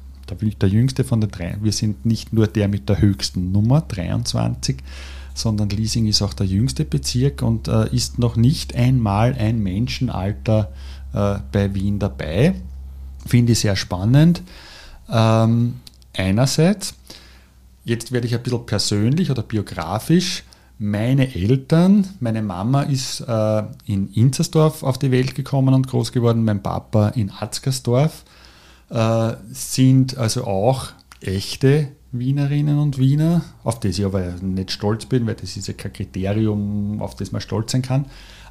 Der 0.61 0.69
jüngste 0.69 1.03
von 1.03 1.21
den 1.21 1.29
drei. 1.29 1.57
Wir 1.61 1.71
sind 1.73 2.05
nicht 2.05 2.33
nur 2.33 2.47
der 2.47 2.67
mit 2.67 2.89
der 2.89 3.01
höchsten 3.01 3.51
Nummer, 3.51 3.81
23, 3.81 4.77
sondern 5.33 5.69
Leasing 5.69 6.07
ist 6.07 6.21
auch 6.21 6.33
der 6.33 6.45
jüngste 6.45 6.85
Bezirk 6.85 7.41
und 7.41 7.67
äh, 7.67 7.93
ist 7.93 8.19
noch 8.19 8.35
nicht 8.35 8.75
einmal 8.75 9.33
ein 9.33 9.59
Menschenalter 9.61 10.71
äh, 11.13 11.35
bei 11.51 11.73
Wien 11.73 11.99
dabei. 11.99 12.55
Finde 13.25 13.53
ich 13.53 13.59
sehr 13.59 13.75
spannend. 13.75 14.41
Ähm, 15.09 15.75
einerseits, 16.15 16.95
jetzt 17.85 18.11
werde 18.11 18.27
ich 18.27 18.35
ein 18.35 18.43
bisschen 18.43 18.65
persönlich 18.65 19.31
oder 19.31 19.43
biografisch 19.43 20.43
meine 20.79 21.33
Eltern, 21.33 22.07
meine 22.19 22.41
Mama 22.41 22.81
ist 22.81 23.21
äh, 23.21 23.63
in 23.85 24.11
Inzersdorf 24.13 24.83
auf 24.83 24.97
die 24.97 25.11
Welt 25.11 25.35
gekommen 25.35 25.73
und 25.73 25.87
groß 25.87 26.11
geworden, 26.11 26.43
mein 26.43 26.61
Papa 26.61 27.09
in 27.09 27.31
Atzgersdorf, 27.31 28.25
äh, 28.89 29.33
sind 29.51 30.17
also 30.17 30.45
auch 30.45 30.89
echte 31.27 31.89
Wienerinnen 32.11 32.77
und 32.77 32.99
Wiener, 32.99 33.43
auf 33.63 33.79
das 33.79 33.97
ich 33.97 34.05
aber 34.05 34.35
nicht 34.41 34.71
stolz 34.71 35.05
bin, 35.05 35.25
weil 35.25 35.35
das 35.35 35.57
ist 35.57 35.67
ja 35.67 35.73
kein 35.73 35.93
Kriterium, 35.93 37.01
auf 37.01 37.15
das 37.15 37.31
man 37.31 37.41
stolz 37.41 37.71
sein 37.71 37.81
kann. 37.81 38.05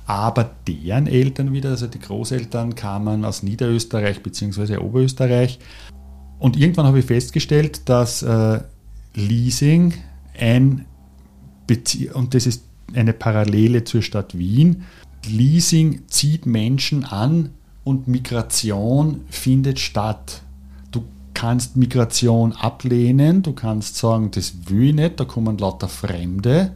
Aber 0.05 0.51
deren 0.67 1.07
Eltern 1.07 1.53
wieder, 1.53 1.71
also 1.71 1.87
die 1.87 2.01
Großeltern, 2.01 2.75
kamen 2.75 3.25
aus 3.25 3.43
Niederösterreich 3.45 4.23
bzw. 4.23 4.79
Oberösterreich. 4.79 5.61
Und 6.41 6.57
irgendwann 6.57 6.87
habe 6.87 6.99
ich 6.99 7.05
festgestellt, 7.05 7.89
dass 7.89 8.23
äh, 8.23 8.61
Leasing 9.15 9.95
ein 10.39 10.87
Bezie 11.69 12.11
und 12.11 12.35
das 12.35 12.47
ist 12.47 12.65
eine 12.95 13.13
Parallele 13.13 13.85
zur 13.85 14.03
Stadt 14.03 14.37
Wien. 14.37 14.85
Leasing 15.25 16.03
zieht 16.09 16.47
Menschen 16.47 17.05
an 17.05 17.51
und 17.85 18.09
Migration 18.09 19.21
findet 19.31 19.79
statt. 19.79 20.43
Kannst 21.43 21.77
Migration 21.77 22.53
ablehnen, 22.53 23.43
du 23.43 23.53
kannst 23.53 23.97
sagen, 23.97 24.31
das 24.31 24.71
will 24.71 24.91
ich 24.91 24.95
nicht, 24.95 25.19
da 25.19 25.25
kommen 25.25 25.59
lauter 25.59 25.89
Fremde. 25.89 26.71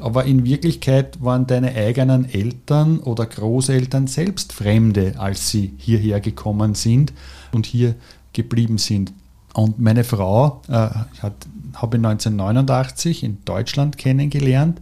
Aber 0.00 0.24
in 0.24 0.44
Wirklichkeit 0.44 1.22
waren 1.22 1.46
deine 1.46 1.76
eigenen 1.76 2.28
Eltern 2.28 2.98
oder 2.98 3.24
Großeltern 3.24 4.08
selbst 4.08 4.52
Fremde, 4.52 5.14
als 5.18 5.48
sie 5.48 5.74
hierher 5.76 6.18
gekommen 6.18 6.74
sind 6.74 7.12
und 7.52 7.66
hier 7.66 7.94
geblieben 8.32 8.78
sind. 8.78 9.12
Und 9.52 9.78
meine 9.78 10.02
Frau 10.02 10.62
äh, 10.66 10.72
habe 10.72 11.06
ich 11.20 12.04
1989 12.04 13.22
in 13.22 13.44
Deutschland 13.44 13.96
kennengelernt. 13.96 14.80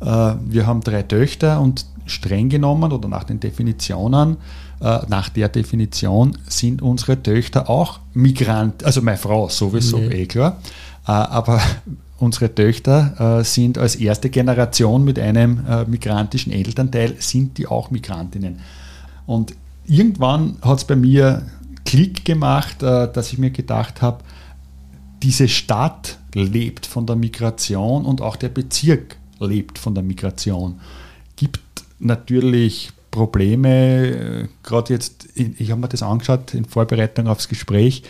Äh, 0.00 0.06
wir 0.06 0.66
haben 0.66 0.80
drei 0.80 1.02
Töchter 1.02 1.60
und 1.60 1.84
streng 2.06 2.48
genommen 2.48 2.92
oder 2.92 3.08
nach 3.08 3.24
den 3.24 3.40
Definitionen, 3.40 4.38
nach 5.08 5.28
der 5.28 5.48
Definition 5.48 6.36
sind 6.48 6.82
unsere 6.82 7.22
Töchter 7.22 7.70
auch 7.70 8.00
Migrant, 8.14 8.82
also 8.84 9.00
meine 9.00 9.16
Frau 9.16 9.48
sowieso, 9.48 9.98
nee. 9.98 10.22
eh 10.22 10.26
klar. 10.26 10.58
Äh, 11.06 11.12
aber 11.12 11.60
unsere 12.18 12.54
Töchter 12.54 13.42
sind 13.44 13.78
als 13.78 13.96
erste 13.96 14.30
Generation 14.30 15.02
mit 15.02 15.18
einem 15.18 15.60
migrantischen 15.88 16.52
Elternteil, 16.52 17.16
sind 17.18 17.58
die 17.58 17.66
auch 17.66 17.90
Migrantinnen. 17.90 18.60
Und 19.26 19.54
irgendwann 19.86 20.56
hat 20.62 20.78
es 20.78 20.84
bei 20.84 20.94
mir 20.94 21.42
Klick 21.84 22.24
gemacht, 22.24 22.80
dass 22.80 23.32
ich 23.32 23.38
mir 23.38 23.50
gedacht 23.50 24.02
habe, 24.02 24.22
diese 25.22 25.48
Stadt 25.48 26.18
lebt 26.34 26.86
von 26.86 27.06
der 27.06 27.16
Migration 27.16 28.04
und 28.04 28.20
auch 28.20 28.36
der 28.36 28.48
Bezirk 28.48 29.16
lebt 29.38 29.78
von 29.78 29.94
der 29.94 30.02
Migration. 30.02 30.80
Gibt 31.36 31.60
natürlich 31.98 32.90
Probleme, 33.12 34.48
gerade 34.64 34.92
jetzt, 34.92 35.28
ich 35.36 35.70
habe 35.70 35.80
mir 35.80 35.88
das 35.88 36.02
angeschaut 36.02 36.52
in 36.54 36.64
Vorbereitung 36.64 37.28
aufs 37.28 37.48
Gespräch, 37.48 38.02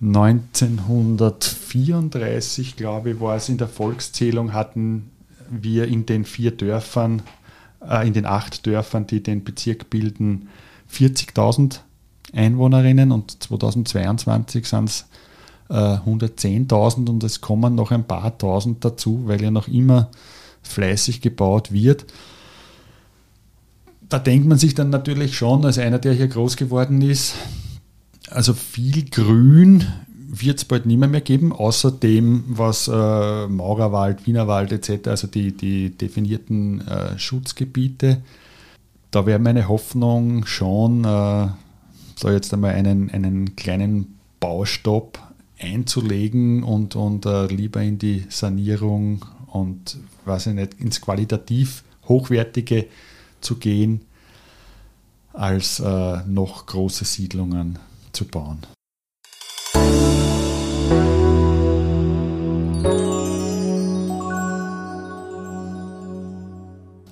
1934, 0.00 2.76
glaube 2.76 3.10
ich, 3.10 3.20
war 3.20 3.36
es 3.36 3.50
in 3.50 3.58
der 3.58 3.68
Volkszählung, 3.68 4.54
hatten 4.54 5.10
wir 5.50 5.88
in 5.88 6.06
den 6.06 6.24
vier 6.24 6.52
Dörfern, 6.52 7.20
äh, 7.86 8.06
in 8.06 8.14
den 8.14 8.26
acht 8.26 8.66
Dörfern, 8.66 9.06
die 9.06 9.22
den 9.22 9.44
Bezirk 9.44 9.90
bilden, 9.90 10.48
40.000 10.92 11.80
Einwohnerinnen 12.32 13.12
und 13.12 13.42
2022 13.42 14.66
sind 14.66 14.88
es 14.88 15.06
110.000 15.68 17.06
äh, 17.06 17.10
und 17.10 17.24
es 17.24 17.40
kommen 17.40 17.74
noch 17.74 17.90
ein 17.90 18.04
paar 18.04 18.36
tausend 18.36 18.84
dazu, 18.84 19.22
weil 19.26 19.42
ja 19.42 19.50
noch 19.50 19.68
immer 19.68 20.10
fleißig 20.62 21.20
gebaut 21.20 21.72
wird. 21.72 22.06
Da 24.14 24.20
denkt 24.20 24.46
man 24.46 24.58
sich 24.58 24.76
dann 24.76 24.90
natürlich 24.90 25.36
schon, 25.36 25.64
als 25.64 25.76
einer, 25.76 25.98
der 25.98 26.12
hier 26.12 26.28
groß 26.28 26.56
geworden 26.56 27.02
ist, 27.02 27.34
also 28.30 28.54
viel 28.54 29.10
Grün 29.10 29.86
wird 30.28 30.58
es 30.58 30.64
bald 30.64 30.86
nicht 30.86 30.98
mehr, 31.00 31.08
mehr 31.08 31.20
geben, 31.20 31.52
außer 31.52 31.90
dem, 31.90 32.44
was 32.46 32.86
äh, 32.86 32.92
Maurerwald, 33.48 34.24
Wienerwald 34.24 34.70
etc., 34.70 35.08
also 35.08 35.26
die, 35.26 35.50
die 35.50 35.90
definierten 35.90 36.86
äh, 36.86 37.18
Schutzgebiete. 37.18 38.22
Da 39.10 39.26
wäre 39.26 39.40
meine 39.40 39.66
Hoffnung 39.66 40.46
schon, 40.46 41.04
äh, 41.04 41.48
so 42.14 42.30
jetzt 42.30 42.54
einmal 42.54 42.74
einen, 42.74 43.10
einen 43.10 43.56
kleinen 43.56 44.16
Baustopp 44.38 45.18
einzulegen 45.58 46.62
und, 46.62 46.94
und 46.94 47.26
uh, 47.26 47.46
lieber 47.46 47.82
in 47.82 47.98
die 47.98 48.26
Sanierung 48.28 49.24
und 49.48 49.96
weiß 50.24 50.46
ich 50.46 50.54
nicht, 50.54 50.74
ins 50.74 51.00
qualitativ 51.00 51.82
Hochwertige 52.06 52.86
zu 53.44 53.56
gehen, 53.56 54.00
als 55.32 55.80
uh, 55.80 56.18
noch 56.26 56.66
große 56.66 57.04
Siedlungen 57.04 57.78
zu 58.12 58.24
bauen. 58.26 58.66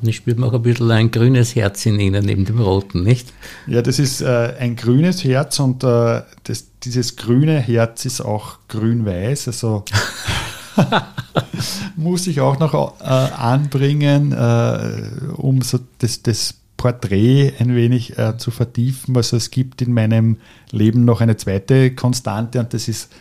ich 0.09 0.17
spürt 0.17 0.39
man 0.39 0.51
auch 0.51 0.55
ein 0.55 0.63
bisschen 0.63 0.91
ein 0.91 1.11
grünes 1.11 1.55
Herz 1.55 1.87
in 1.87 1.99
Ihnen 2.01 2.25
neben 2.25 2.45
dem 2.45 2.61
roten, 2.61 3.03
nicht? 3.03 3.33
Ja, 3.67 3.83
das 3.83 3.99
ist 3.99 4.21
äh, 4.21 4.55
ein 4.59 4.77
grünes 4.77 5.25
Herz 5.25 5.61
und 5.61 5.85
äh, 5.85 6.23
das, 6.45 6.67
dieses 6.83 7.17
grüne 7.17 7.59
Herz 7.61 8.05
ist 8.05 8.21
auch 8.21 8.59
grün-weiß. 8.69 9.49
Also 9.49 9.85
muss 11.97 12.27
ich 12.27 12.41
auch 12.41 12.59
noch 12.59 13.01
äh, 13.01 13.05
anbringen, 13.05 14.33
äh, 14.33 15.33
um 15.37 15.63
so 15.63 15.79
das, 15.99 16.23
das 16.23 16.55
Porträt 16.77 17.55
ein 17.59 17.75
wenig 17.75 18.19
äh, 18.19 18.37
zu 18.39 18.51
vertiefen. 18.51 19.17
Also 19.17 19.37
es 19.37 19.51
gibt 19.51 19.83
in 19.83 19.93
meinem 19.93 20.39
Leben 20.71 21.05
noch 21.05 21.21
eine 21.21 21.37
zweite 21.37 21.95
Konstante 21.95 22.59
und 22.61 22.75
das 22.75 22.89
ist 22.89 23.13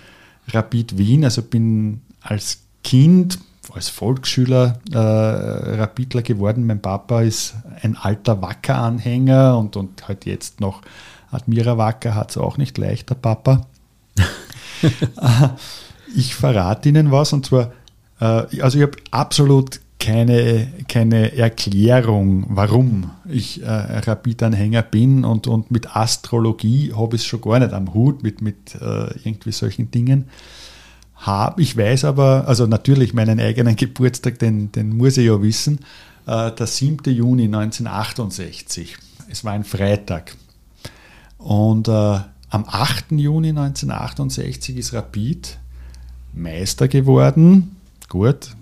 Rapid 0.48 0.98
Wien. 0.98 1.24
Also 1.24 1.44
bin 1.44 2.02
als 2.22 2.64
Kind, 2.84 3.40
als 3.74 3.90
Volksschüler 3.90 4.80
äh, 4.92 4.98
Rapidler 4.98 6.24
geworden. 6.24 6.66
Mein 6.66 6.82
Papa 6.82 7.22
ist 7.22 7.54
ein 7.82 7.96
alter 7.96 8.42
Wacker-Anhänger 8.42 9.58
und, 9.58 9.76
und 9.76 10.08
halt 10.08 10.26
jetzt 10.26 10.60
noch 10.60 10.82
Admira 11.30 11.78
Wacker 11.78 12.16
hat 12.16 12.32
es 12.32 12.38
auch 12.38 12.58
nicht 12.58 12.78
leicht, 12.78 13.10
der 13.10 13.16
Papa. 13.16 13.68
ich 16.16 16.36
verrate 16.36 16.90
Ihnen 16.90 17.12
was 17.12 17.34
und 17.34 17.46
zwar, 17.46 17.72
äh, 18.20 18.62
also 18.62 18.78
ich 18.78 18.84
habe 18.84 18.98
absolut 19.12 19.80
keine, 20.02 20.68
keine 20.88 21.38
Erklärung, 21.38 22.46
warum 22.50 23.12
ich 23.30 23.62
äh, 23.62 23.68
Rapid-Anhänger 23.68 24.82
bin 24.82 25.24
und, 25.24 25.46
und 25.48 25.70
mit 25.70 25.96
Astrologie 25.96 26.92
habe 26.96 27.16
ich 27.16 27.22
es 27.22 27.28
schon 27.28 27.42
gar 27.42 27.60
nicht 27.60 27.72
am 27.72 27.94
Hut, 27.94 28.24
mit, 28.24 28.42
mit 28.42 28.76
äh, 28.76 29.14
irgendwie 29.24 29.52
solchen 29.52 29.92
Dingen. 29.92 30.26
Hab, 31.16 31.60
ich 31.60 31.78
weiß 31.78 32.06
aber, 32.06 32.48
also 32.48 32.66
natürlich 32.66 33.14
meinen 33.14 33.40
eigenen 33.40 33.76
Geburtstag, 33.78 34.40
den, 34.40 34.72
den 34.72 34.98
muss 34.98 35.18
ich 35.18 35.28
ja 35.28 35.40
wissen, 35.40 35.80
äh, 36.26 36.52
der 36.52 36.66
7. 36.66 37.14
Juni 37.14 37.44
1968. 37.44 38.98
Es 39.30 39.46
war 39.46 39.54
ein 39.54 39.64
Freitag. 39.64 40.36
Und 41.38 41.88
äh, 41.88 41.92
am 41.92 42.66
8. 42.68 43.12
Juni 43.12 43.50
1968 43.50 44.78
ist 44.78 44.94
Rapid 44.94 45.60
Meister 46.34 46.88
geworden. 46.88 47.76
Gut, 48.10 48.56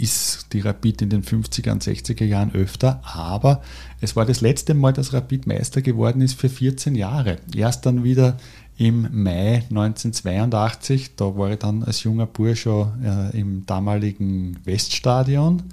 ist 0.00 0.46
die 0.52 0.60
Rapid 0.60 1.02
in 1.02 1.10
den 1.10 1.22
50er 1.22 1.72
und 1.72 1.82
60er 1.82 2.24
Jahren 2.24 2.54
öfter, 2.54 3.02
aber 3.04 3.62
es 4.00 4.16
war 4.16 4.24
das 4.24 4.40
letzte 4.40 4.72
Mal, 4.72 4.92
dass 4.92 5.12
Rapid 5.12 5.46
Meister 5.46 5.82
geworden 5.82 6.22
ist 6.22 6.40
für 6.40 6.48
14 6.48 6.94
Jahre. 6.94 7.36
Erst 7.54 7.84
dann 7.84 8.02
wieder 8.02 8.38
im 8.78 9.08
Mai 9.12 9.64
1982, 9.68 11.16
da 11.16 11.36
war 11.36 11.50
ich 11.50 11.58
dann 11.58 11.82
als 11.82 12.02
junger 12.02 12.26
Bursche 12.26 12.90
äh, 13.04 13.38
im 13.38 13.66
damaligen 13.66 14.56
Weststadion 14.64 15.64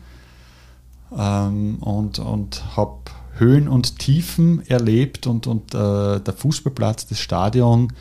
ähm, 1.17 1.77
und, 1.79 2.19
und 2.19 2.75
habe 2.75 2.99
Höhen 3.37 3.69
und 3.69 3.97
Tiefen 3.97 4.61
erlebt 4.67 5.25
und, 5.25 5.47
und 5.47 5.73
äh, 5.73 6.19
der 6.19 6.33
Fußballplatz, 6.35 7.07
das 7.07 7.21
Stadion 7.21 7.93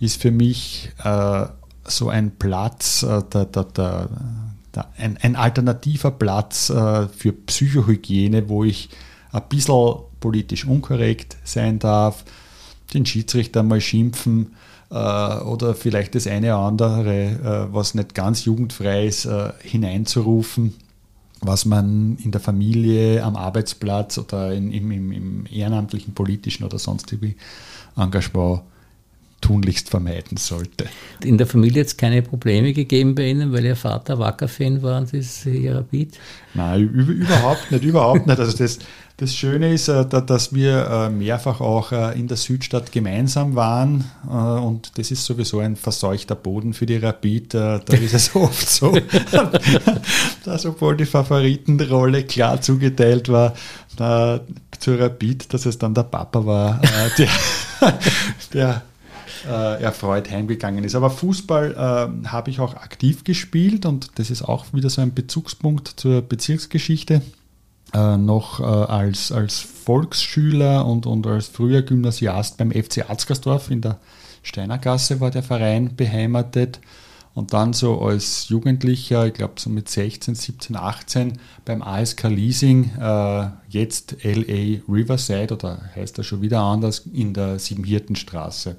ist 0.00 0.22
für 0.22 0.30
mich 0.30 0.90
äh, 1.04 1.46
so 1.88 2.08
ein 2.08 2.36
Platz 2.36 3.02
äh, 3.02 3.22
der, 3.32 3.44
der, 3.46 3.64
der 3.64 4.08
ein, 4.98 5.16
ein 5.22 5.36
alternativer 5.36 6.10
Platz 6.10 6.70
äh, 6.70 7.08
für 7.08 7.32
Psychohygiene, 7.32 8.48
wo 8.48 8.64
ich 8.64 8.90
ein 9.32 9.42
bisschen 9.48 9.96
politisch 10.20 10.66
unkorrekt 10.66 11.36
sein 11.44 11.78
darf, 11.78 12.24
den 12.94 13.06
Schiedsrichter 13.06 13.62
mal 13.62 13.80
schimpfen 13.80 14.54
äh, 14.90 14.94
oder 14.94 15.74
vielleicht 15.74 16.14
das 16.14 16.26
eine 16.26 16.48
oder 16.48 16.58
andere, 16.58 17.24
äh, 17.24 17.74
was 17.74 17.94
nicht 17.94 18.14
ganz 18.14 18.44
jugendfrei 18.44 19.06
ist, 19.06 19.24
äh, 19.24 19.52
hineinzurufen, 19.62 20.74
was 21.40 21.64
man 21.64 22.16
in 22.22 22.30
der 22.30 22.40
Familie, 22.40 23.22
am 23.22 23.36
Arbeitsplatz 23.36 24.18
oder 24.18 24.52
in, 24.52 24.72
im, 24.72 24.90
im, 24.90 25.12
im 25.12 25.46
ehrenamtlichen, 25.50 26.14
politischen 26.14 26.64
oder 26.64 26.78
sonstigen 26.78 27.34
Engagement 27.96 28.62
tunlichst 29.40 29.90
vermeiden 29.90 30.36
sollte. 30.36 30.86
In 31.22 31.38
der 31.38 31.46
Familie 31.46 31.82
es 31.82 31.96
keine 31.96 32.22
Probleme 32.22 32.72
gegeben 32.72 33.14
bei 33.14 33.28
Ihnen, 33.28 33.52
weil 33.52 33.64
Ihr 33.64 33.76
Vater 33.76 34.18
Wacker-Fan 34.18 34.82
war 34.82 34.98
und 34.98 35.12
das 35.12 35.14
ist 35.14 35.46
Ihr 35.46 35.76
Rapid? 35.76 36.18
Nein, 36.54 36.88
überhaupt 36.88 37.70
nicht, 37.70 37.84
überhaupt 37.84 38.26
nicht. 38.26 38.38
Also 38.38 38.56
das, 38.56 38.78
das 39.18 39.34
Schöne 39.34 39.72
ist, 39.72 39.88
äh, 39.88 40.04
dass 40.04 40.54
wir 40.54 40.86
äh, 40.86 41.10
mehrfach 41.10 41.60
auch 41.60 41.92
äh, 41.92 42.18
in 42.18 42.28
der 42.28 42.36
Südstadt 42.36 42.92
gemeinsam 42.92 43.54
waren 43.54 44.04
und 44.26 44.98
das 44.98 45.10
ist 45.10 45.24
sowieso 45.24 45.60
ein 45.60 45.76
verseuchter 45.76 46.34
Boden 46.34 46.74
für 46.74 46.84
die 46.84 46.96
Rapid. 46.96 47.54
Da 47.54 47.76
ist 47.78 48.14
es 48.14 48.34
oft 48.34 48.68
so, 48.68 48.98
dass 50.44 50.66
obwohl 50.66 50.96
die 50.96 51.06
Favoritenrolle 51.06 52.24
klar 52.24 52.60
zugeteilt 52.60 53.28
war, 53.28 53.54
zur 54.78 55.00
Rapid, 55.00 55.54
dass 55.54 55.64
es 55.64 55.78
dann 55.78 55.94
der 55.94 56.02
Papa 56.02 56.44
war, 56.44 56.80
der, 57.16 57.28
der 58.52 58.82
äh, 59.46 59.82
erfreut 59.82 60.30
heimgegangen 60.30 60.84
ist. 60.84 60.94
Aber 60.94 61.10
Fußball 61.10 61.72
äh, 61.72 62.28
habe 62.28 62.50
ich 62.50 62.60
auch 62.60 62.74
aktiv 62.74 63.24
gespielt 63.24 63.86
und 63.86 64.18
das 64.18 64.30
ist 64.30 64.42
auch 64.42 64.66
wieder 64.72 64.90
so 64.90 65.02
ein 65.02 65.14
Bezugspunkt 65.14 65.94
zur 65.96 66.22
Bezirksgeschichte. 66.22 67.22
Äh, 67.92 68.16
noch 68.16 68.60
äh, 68.60 68.64
als, 68.64 69.30
als 69.30 69.60
Volksschüler 69.60 70.84
und, 70.84 71.06
und 71.06 71.26
als 71.26 71.46
früher 71.46 71.82
Gymnasiast 71.82 72.58
beim 72.58 72.72
FC 72.72 73.08
Arzgersdorf 73.08 73.70
in 73.70 73.80
der 73.80 73.98
Steinergasse 74.42 75.20
war 75.20 75.30
der 75.30 75.42
Verein 75.42 75.94
beheimatet. 75.96 76.80
Und 77.32 77.52
dann 77.52 77.74
so 77.74 78.00
als 78.00 78.48
Jugendlicher, 78.48 79.26
ich 79.26 79.34
glaube 79.34 79.54
so 79.58 79.68
mit 79.68 79.90
16, 79.90 80.34
17, 80.34 80.74
18 80.74 81.38
beim 81.66 81.82
ASK 81.82 82.24
Leasing, 82.24 82.92
äh, 82.98 83.48
jetzt 83.68 84.16
LA 84.24 84.80
Riverside 84.88 85.52
oder 85.52 85.82
heißt 85.94 86.16
er 86.16 86.24
schon 86.24 86.40
wieder 86.40 86.62
anders, 86.62 87.00
in 87.12 87.34
der 87.34 87.58
Siebenhirtenstraße 87.58 88.76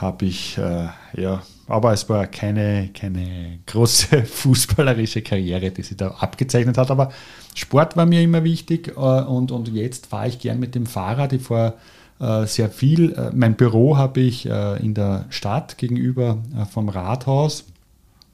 habe 0.00 0.26
ich, 0.26 0.56
äh, 0.58 0.88
ja, 1.16 1.42
aber 1.66 1.92
es 1.92 2.08
war 2.08 2.26
keine, 2.26 2.90
keine 2.92 3.60
große 3.66 4.24
fußballerische 4.24 5.22
Karriere, 5.22 5.70
die 5.70 5.82
sie 5.82 5.96
da 5.96 6.08
abgezeichnet 6.08 6.78
hat. 6.78 6.90
Aber 6.90 7.12
Sport 7.54 7.96
war 7.96 8.06
mir 8.06 8.22
immer 8.22 8.44
wichtig 8.44 8.88
äh, 8.88 9.00
und, 9.00 9.52
und 9.52 9.68
jetzt 9.68 10.06
fahre 10.06 10.28
ich 10.28 10.38
gern 10.38 10.58
mit 10.58 10.74
dem 10.74 10.86
Fahrrad. 10.86 11.32
Ich 11.32 11.42
fahre 11.42 11.74
äh, 12.20 12.46
sehr 12.46 12.70
viel. 12.70 13.12
Äh, 13.12 13.30
mein 13.34 13.54
Büro 13.54 13.96
habe 13.96 14.20
ich 14.20 14.46
äh, 14.46 14.76
in 14.82 14.94
der 14.94 15.26
Stadt 15.30 15.78
gegenüber 15.78 16.38
äh, 16.56 16.64
vom 16.64 16.88
Rathaus. 16.88 17.64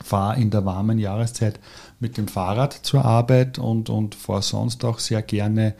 Fahre 0.02 0.40
in 0.40 0.50
der 0.50 0.64
warmen 0.64 0.98
Jahreszeit 0.98 1.58
mit 2.00 2.18
dem 2.18 2.28
Fahrrad 2.28 2.72
zur 2.72 3.04
Arbeit 3.04 3.58
und, 3.58 3.88
und 3.88 4.14
fahre 4.14 4.42
sonst 4.42 4.84
auch 4.84 4.98
sehr 4.98 5.22
gerne 5.22 5.74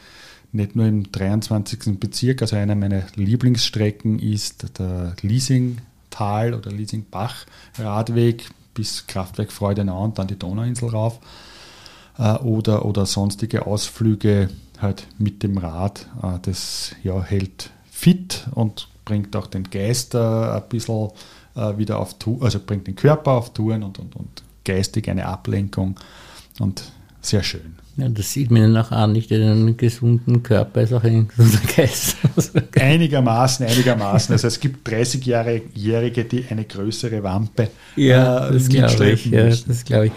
nicht 0.57 0.75
nur 0.75 0.87
im 0.87 1.11
23. 1.11 2.01
Bezirk, 2.01 2.43
also 2.43 2.57
einer 2.57 2.75
meiner 2.75 3.03
Lieblingsstrecken 3.15 4.19
ist 4.19 4.79
der 4.79 5.15
Leasingtal 5.23 6.55
oder 6.55 6.71
Leasingbach-Radweg 6.71 8.49
bis 8.75 9.07
Kraftwerk 9.07 9.53
Freudenau 9.53 10.05
und 10.05 10.19
dann 10.19 10.27
die 10.27 10.39
Donauinsel 10.39 10.89
rauf. 10.89 11.21
Äh, 12.19 12.35
oder, 12.39 12.85
oder 12.85 13.07
sonstige 13.07 13.67
Ausflüge 13.67 14.51
halt 14.81 15.07
mit 15.19 15.43
dem 15.43 15.59
Rad. 15.59 16.09
Äh, 16.23 16.39
das 16.43 16.95
ja, 17.03 17.23
hält 17.23 17.71
fit 17.91 18.47
und 18.53 18.89
bringt 19.05 19.37
auch 19.37 19.47
den 19.47 19.65
Geist 19.71 20.15
äh, 20.15 20.19
ein 20.19 20.63
bisschen 20.69 21.11
wieder 21.79 22.01
auf 22.01 22.19
Tour, 22.19 22.43
also 22.43 22.61
bringt 22.61 22.87
den 22.87 22.97
Körper 22.97 23.31
auf 23.31 23.55
Touren 23.55 23.83
und, 23.83 23.99
und, 23.99 24.15
und 24.15 24.43
geistig 24.67 25.09
eine 25.09 25.25
Ablenkung 25.25 25.99
und 26.59 26.93
sehr 27.23 27.43
schön. 27.43 27.77
Ja, 27.99 28.11
das 28.11 28.31
sieht 28.31 28.51
man 28.51 28.75
ja 28.75 28.81
auch 28.83 28.91
an, 28.91 29.13
nicht 29.13 29.31
in 29.31 29.43
einem 29.43 29.77
gesunden 29.79 30.43
Körper 30.43 30.83
ist 30.83 30.93
auch 30.93 31.03
ein 31.03 31.29
gesunder 31.29 31.61
Geist. 31.77 32.17
einigermaßen, 32.79 33.65
einigermaßen. 33.67 34.35
Also 34.35 34.49
es 34.49 34.61
gibt 34.61 34.87
30-Jährige, 34.87 36.25
die 36.25 36.45
eine 36.51 36.65
größere 36.65 37.23
Wampe 37.23 37.71
ja, 37.97 38.49
äh, 38.49 38.53
das 38.53 38.69
glaube 38.69 39.11
ich. 39.11 39.27
Ja, 39.27 39.49
das 39.49 39.85
glaube 39.85 40.07
ich. 40.07 40.13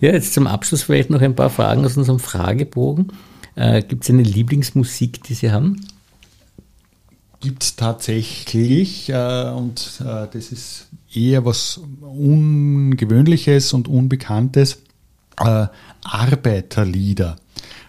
Ja, 0.00 0.12
jetzt 0.12 0.32
zum 0.32 0.46
Abschluss 0.46 0.84
vielleicht 0.84 1.10
noch 1.10 1.20
ein 1.20 1.34
paar 1.34 1.50
Fragen 1.50 1.84
aus 1.84 1.96
unserem 1.96 2.20
Fragebogen. 2.20 3.12
Äh, 3.56 3.82
Gibt 3.82 4.04
es 4.04 4.10
eine 4.10 4.22
Lieblingsmusik, 4.22 5.24
die 5.24 5.34
Sie 5.34 5.50
haben? 5.50 5.84
gibt 7.40 7.62
es 7.62 7.76
tatsächlich 7.76 9.08
äh, 9.08 9.50
und 9.50 10.00
äh, 10.00 10.28
das 10.32 10.52
ist 10.52 10.88
eher 11.12 11.44
was 11.44 11.80
Ungewöhnliches 12.00 13.72
und 13.72 13.88
Unbekanntes, 13.88 14.82
äh, 15.38 15.66
Arbeiterlieder. 16.04 17.36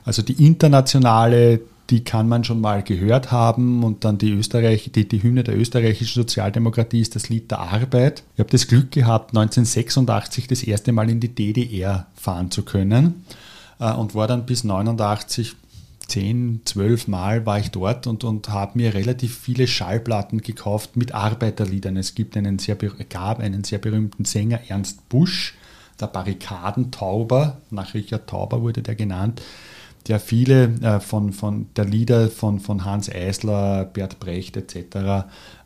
Also 0.05 0.21
die 0.21 0.45
internationale, 0.45 1.61
die 1.89 2.03
kann 2.03 2.27
man 2.27 2.43
schon 2.43 2.61
mal 2.61 2.81
gehört 2.81 3.31
haben 3.31 3.83
und 3.83 4.05
dann 4.05 4.17
die, 4.17 4.31
Österreich, 4.31 4.89
die, 4.95 5.07
die 5.07 5.21
Hymne 5.21 5.43
der 5.43 5.57
österreichischen 5.57 6.21
Sozialdemokratie 6.21 7.01
ist 7.01 7.15
das 7.15 7.29
Lied 7.29 7.51
der 7.51 7.59
Arbeit. 7.59 8.23
Ich 8.35 8.39
habe 8.39 8.49
das 8.49 8.67
Glück 8.67 8.91
gehabt, 8.91 9.35
1986 9.35 10.47
das 10.47 10.63
erste 10.63 10.93
Mal 10.93 11.09
in 11.09 11.19
die 11.19 11.35
DDR 11.35 12.07
fahren 12.15 12.51
zu 12.51 12.63
können 12.63 13.25
äh, 13.79 13.91
und 13.91 14.15
war 14.15 14.27
dann 14.27 14.45
bis 14.45 14.63
89 14.63 15.55
10, 16.11 16.63
12 16.65 17.07
Mal 17.07 17.45
war 17.45 17.57
ich 17.57 17.71
dort 17.71 18.05
und, 18.05 18.25
und 18.25 18.49
habe 18.49 18.77
mir 18.77 18.93
relativ 18.93 19.37
viele 19.37 19.65
Schallplatten 19.65 20.41
gekauft 20.41 20.97
mit 20.97 21.13
Arbeiterliedern. 21.13 21.95
Es 21.95 22.15
gibt 22.15 22.35
einen 22.35 22.59
sehr, 22.59 22.75
gab 22.75 23.39
einen 23.39 23.63
sehr 23.63 23.79
berühmten 23.79 24.25
Sänger, 24.25 24.59
Ernst 24.67 25.07
Busch, 25.07 25.53
der 26.01 26.07
Barrikadentauber, 26.07 27.61
nach 27.69 27.93
Richard 27.93 28.29
Tauber 28.29 28.61
wurde 28.61 28.81
der 28.81 28.95
genannt, 28.95 29.41
der 30.07 30.19
viele 30.19 30.63
äh, 30.81 30.99
von, 30.99 31.31
von 31.31 31.67
der 31.77 31.85
Lieder 31.85 32.29
von, 32.29 32.59
von 32.59 32.83
Hans 32.83 33.09
Eisler, 33.09 33.85
Bert 33.85 34.19
Brecht 34.19 34.57
etc. 34.57 34.75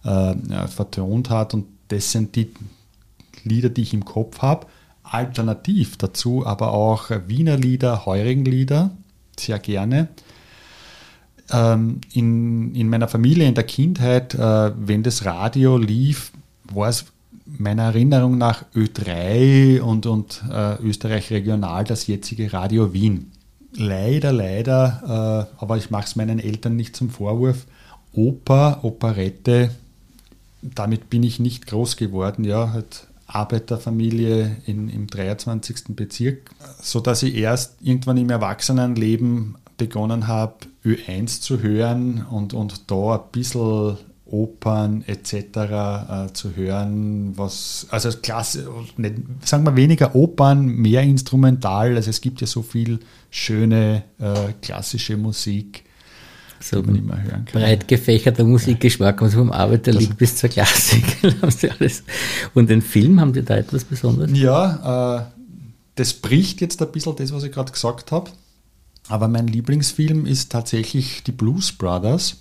Äh, 0.06 0.32
äh, 0.32 0.68
vertont 0.68 1.32
hat. 1.32 1.56
Und 1.56 1.66
das 1.88 2.12
sind 2.12 2.36
die 2.36 2.52
Lieder, 3.44 3.70
die 3.70 3.82
ich 3.82 3.96
im 3.96 4.06
Kopf 4.06 4.44
habe. 4.44 4.68
Alternativ 5.02 5.98
dazu 5.98 6.46
aber 6.46 6.72
auch 6.72 7.10
Wiener 7.26 7.58
Lieder, 7.58 8.06
Heurigen 8.06 8.46
Lieder, 8.46 8.92
sehr 9.40 9.58
gerne. 9.58 10.10
Ähm, 11.52 12.02
in, 12.14 12.74
in 12.74 12.90
meiner 12.90 13.08
Familie, 13.08 13.48
in 13.48 13.56
der 13.56 13.66
Kindheit, 13.66 14.34
äh, 14.34 14.72
wenn 14.76 15.04
das 15.04 15.26
Radio 15.26 15.78
lief, 15.78 16.32
war 16.74 16.90
es 16.90 17.06
meiner 17.46 17.84
Erinnerung 17.84 18.38
nach 18.38 18.66
Ö3 18.76 19.80
und, 19.82 20.06
und 20.06 20.44
äh, 20.52 20.82
Österreich 20.82 21.30
Regional, 21.32 21.84
das 21.84 22.08
jetzige 22.08 22.52
Radio 22.52 22.94
Wien. 22.94 23.32
Leider, 23.74 24.32
leider, 24.32 25.50
äh, 25.58 25.62
aber 25.62 25.78
ich 25.78 25.92
mache 25.92 26.06
es 26.06 26.16
meinen 26.16 26.40
Eltern 26.40 26.76
nicht 26.76 26.96
zum 26.96 27.10
Vorwurf, 27.10 27.66
Oper, 28.14 28.80
Operette, 28.84 29.72
damit 30.62 31.10
bin 31.10 31.24
ich 31.24 31.40
nicht 31.40 31.68
groß 31.68 31.98
geworden, 31.98 32.44
ja, 32.44 32.72
halt 32.72 33.08
Arbeiterfamilie 33.28 34.58
in, 34.66 34.90
im 34.90 35.08
23. 35.08 35.96
Bezirk, 35.96 36.52
sodass 36.82 37.24
ich 37.24 37.36
erst 37.36 37.76
irgendwann 37.82 38.18
im 38.18 38.30
Erwachsenenleben 38.30 39.56
begonnen 39.78 40.28
habe, 40.28 40.68
Ö1 40.86 41.42
zu 41.42 41.62
hören 41.62 42.26
und, 42.30 42.54
und 42.54 42.90
da 42.92 43.16
ein 43.16 43.32
bisschen 43.32 43.98
Opern 44.26 45.04
etc. 45.06 45.34
Äh, 45.34 46.34
zu 46.34 46.56
hören, 46.56 47.38
was, 47.38 47.88
also 47.90 48.10
Klasse, 48.22 48.68
nicht, 48.98 49.16
sagen 49.44 49.66
wir 49.66 49.76
weniger 49.76 50.16
Opern, 50.16 50.66
mehr 50.66 51.04
instrumental, 51.04 51.96
also 51.96 52.10
es 52.10 52.22
gibt 52.22 52.42
ja 52.42 52.48
so 52.48 52.62
viel 52.62 53.00
schöne 53.30 54.04
äh, 54.20 54.54
klassische 54.62 55.16
Musik, 55.16 55.84
so 56.60 56.82
die 56.82 56.88
man 56.88 56.96
immer 56.96 57.24
hören 57.24 57.46
kann. 57.46 57.62
Breit 57.62 57.88
gefächerter 57.88 58.44
Musikgeschmack, 58.44 59.22
also 59.22 59.38
vom 59.38 59.52
Arbeiterlied 59.52 60.18
bis 60.18 60.38
zur 60.38 60.50
Klassik. 60.50 61.04
Und 62.56 62.70
den 62.70 62.82
Film, 62.82 63.20
haben 63.20 63.34
die 63.34 63.44
da 63.44 63.58
etwas 63.58 63.84
Besonderes? 63.84 64.38
Ja, 64.38 65.20
äh, 65.20 65.24
das 65.96 66.14
bricht 66.14 66.62
jetzt 66.62 66.82
ein 66.82 66.92
bisschen 66.92 67.16
das, 67.16 67.32
was 67.32 67.44
ich 67.44 67.52
gerade 67.52 67.72
gesagt 67.72 68.12
habe. 68.12 68.32
Aber 69.08 69.28
mein 69.28 69.48
Lieblingsfilm 69.48 70.26
ist 70.26 70.52
tatsächlich 70.52 71.24
die 71.24 71.32
Blues 71.32 71.72
Brothers 71.72 72.38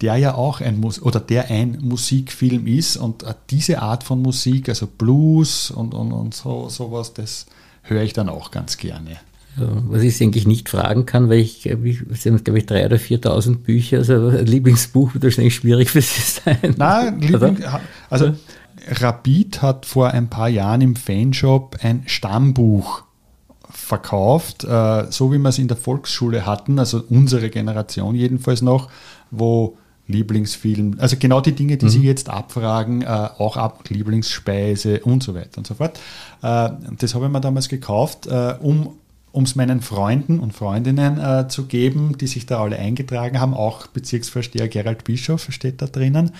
der 0.00 0.16
ja 0.16 0.34
auch 0.34 0.60
ein 0.60 0.78
Mus 0.78 1.00
oder 1.00 1.20
der 1.20 1.50
ein 1.50 1.78
Musikfilm 1.80 2.66
ist 2.66 2.96
und 2.96 3.22
äh, 3.22 3.34
diese 3.50 3.80
Art 3.80 4.04
von 4.04 4.20
Musik, 4.20 4.68
also 4.68 4.86
Blues 4.86 5.70
und, 5.70 5.94
und, 5.94 6.12
und 6.12 6.34
so, 6.34 6.68
sowas, 6.68 7.14
das 7.14 7.46
höre 7.82 8.02
ich 8.02 8.12
dann 8.12 8.28
auch 8.28 8.50
ganz 8.50 8.76
gerne. 8.76 9.16
Was 9.58 10.02
ich 10.02 10.20
eigentlich 10.20 10.46
nicht 10.46 10.68
fragen 10.68 11.06
kann, 11.06 11.30
weil 11.30 11.38
ich, 11.38 11.64
ich 11.64 12.02
Sie 12.12 12.28
haben, 12.28 12.44
glaube 12.44 12.58
ich, 12.58 12.66
3.000 12.66 12.84
oder 12.84 12.96
4.000 12.96 13.56
Bücher, 13.56 13.96
also 13.98 14.28
ein 14.28 14.44
Lieblingsbuch 14.44 15.14
wird 15.14 15.24
wahrscheinlich 15.24 15.54
schwierig 15.54 15.88
für 15.88 16.02
Sie 16.02 16.20
sein. 16.20 16.74
Nein, 16.76 17.22
Liebling, 17.22 17.64
also 18.10 18.34
Rapid 18.86 19.62
hat 19.62 19.86
vor 19.86 20.10
ein 20.10 20.28
paar 20.28 20.50
Jahren 20.50 20.82
im 20.82 20.94
Fanshop 20.94 21.78
ein 21.80 22.02
Stammbuch 22.04 23.05
verkauft, 23.86 24.64
äh, 24.64 25.04
so 25.10 25.32
wie 25.32 25.38
wir 25.38 25.48
es 25.48 25.58
in 25.58 25.68
der 25.68 25.76
Volksschule 25.76 26.44
hatten, 26.44 26.80
also 26.80 27.04
unsere 27.08 27.50
Generation 27.50 28.16
jedenfalls 28.16 28.60
noch, 28.60 28.90
wo 29.30 29.76
Lieblingsfilm, 30.08 30.96
also 30.98 31.16
genau 31.18 31.40
die 31.40 31.52
Dinge, 31.52 31.76
die 31.76 31.86
mhm. 31.86 31.90
Sie 31.90 32.02
jetzt 32.02 32.28
abfragen, 32.28 33.02
äh, 33.02 33.06
auch 33.06 33.56
ab 33.56 33.84
Lieblingsspeise 33.88 35.00
und 35.00 35.22
so 35.22 35.36
weiter 35.36 35.58
und 35.58 35.68
so 35.68 35.74
fort. 35.74 36.00
Äh, 36.42 36.70
das 36.98 37.14
habe 37.14 37.26
ich 37.26 37.30
mir 37.30 37.40
damals 37.40 37.68
gekauft, 37.68 38.26
äh, 38.26 38.54
um 39.36 39.44
es 39.44 39.54
meinen 39.54 39.82
Freunden 39.82 40.40
und 40.40 40.54
Freundinnen 40.54 41.18
äh, 41.18 41.46
zu 41.46 41.66
geben, 41.66 42.16
die 42.16 42.26
sich 42.26 42.46
da 42.46 42.62
alle 42.62 42.78
eingetragen 42.78 43.38
haben. 43.38 43.52
Auch 43.52 43.86
Bezirksvorsteher 43.86 44.66
Gerald 44.66 45.04
Bischof 45.04 45.48
steht 45.50 45.82
da 45.82 45.86
drinnen. 45.86 46.30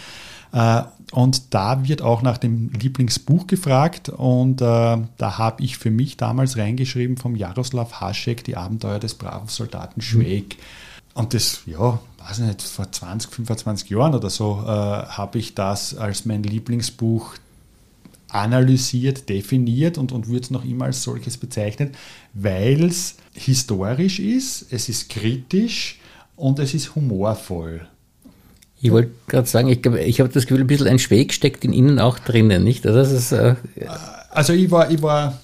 Äh, 0.55 0.82
und 1.12 1.53
da 1.53 1.86
wird 1.86 2.01
auch 2.01 2.22
nach 2.22 2.38
dem 2.38 2.70
Lieblingsbuch 2.70 3.47
gefragt 3.49 4.09
und 4.09 4.62
äh, 4.62 4.64
da 4.64 5.38
habe 5.38 5.62
ich 5.62 5.76
für 5.76 5.90
mich 5.90 6.16
damals 6.16 6.57
reingeschrieben 6.57 7.18
vom 7.18 7.36
Jaroslav 7.36 8.01
Haschek, 8.01 8.42
Die 8.44 8.57
Abenteuer 8.57 8.99
des 8.99 9.12
braven 9.12 9.49
Soldaten 9.49 10.01
Schweig. 10.01 10.57
Mhm. 10.57 11.20
Und 11.20 11.34
das, 11.34 11.61
ja, 11.66 11.99
weiß 12.26 12.38
nicht, 12.38 12.62
vor 12.62 12.90
20, 12.90 13.30
25 13.30 13.90
Jahren 13.90 14.14
oder 14.14 14.30
so 14.30 14.62
äh, 14.64 14.68
habe 14.70 15.38
ich 15.38 15.55
das 15.55 15.94
als 15.94 16.24
mein 16.24 16.42
Lieblingsbuch 16.42 17.34
analysiert, 18.43 19.28
definiert 19.28 19.99
und, 19.99 20.12
und 20.12 20.28
wird 20.28 20.51
noch 20.51 20.64
immer 20.64 20.87
als 20.87 21.03
solches 21.03 21.37
bezeichnet, 21.37 21.95
weil 22.34 22.84
es 22.84 23.16
historisch 23.34 24.18
ist, 24.18 24.66
es 24.70 24.89
ist 24.89 25.09
kritisch 25.09 25.99
und 26.37 26.59
es 26.59 26.74
ist 26.74 26.95
humorvoll. 26.95 27.87
Ich 28.80 28.91
wollte 28.91 29.11
gerade 29.26 29.49
sagen, 29.49 29.68
ich, 29.68 29.84
ich 29.87 30.20
habe 30.20 30.30
das 30.30 30.47
Gefühl, 30.47 30.61
ein 30.61 30.66
bisschen 30.66 30.87
ein 30.87 30.99
Schweg 30.99 31.32
steckt 31.32 31.64
in 31.64 31.72
Ihnen 31.72 31.99
auch 31.99 32.18
drinnen, 32.18 32.62
nicht? 32.62 32.84
Das 32.84 33.11
ist, 33.11 33.32
äh, 33.32 33.57
also 34.30 34.53
ich 34.53 34.70
war, 34.70 34.91
ich 34.91 35.01
war 35.03 35.41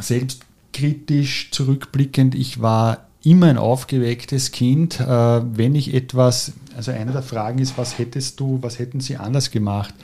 selbstkritisch 0.00 1.50
zurückblickend, 1.52 2.34
ich 2.34 2.60
war 2.60 3.06
immer 3.22 3.46
ein 3.46 3.58
aufgewecktes 3.58 4.50
Kind. 4.50 5.00
Äh, 5.00 5.06
wenn 5.06 5.74
ich 5.74 5.94
etwas, 5.94 6.52
also 6.76 6.90
eine 6.90 7.12
der 7.12 7.22
Fragen 7.22 7.58
ist, 7.58 7.78
was 7.78 7.98
hättest 7.98 8.40
du, 8.40 8.58
was 8.60 8.78
hätten 8.78 9.00
sie 9.00 9.16
anders 9.16 9.50
gemacht? 9.50 9.94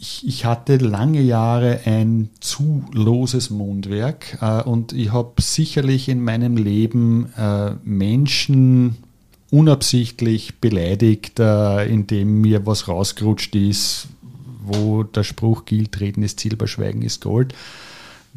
Ich, 0.00 0.26
ich 0.26 0.44
hatte 0.44 0.76
lange 0.76 1.20
Jahre 1.20 1.80
ein 1.84 2.30
zu 2.40 2.84
loses 2.92 3.50
Mundwerk 3.50 4.38
äh, 4.40 4.62
und 4.62 4.92
ich 4.92 5.12
habe 5.12 5.40
sicherlich 5.40 6.08
in 6.08 6.22
meinem 6.22 6.56
Leben 6.56 7.32
äh, 7.36 7.72
Menschen 7.82 8.96
unabsichtlich 9.50 10.60
beleidigt, 10.60 11.40
indem 11.40 12.42
mir 12.42 12.66
was 12.66 12.86
rausgerutscht 12.86 13.54
ist, 13.54 14.08
wo 14.62 15.04
der 15.04 15.24
Spruch 15.24 15.64
gilt, 15.64 16.00
reden 16.00 16.22
ist 16.22 16.38
Silber, 16.38 16.68
Schweigen 16.68 17.00
ist 17.00 17.22
Gold 17.22 17.54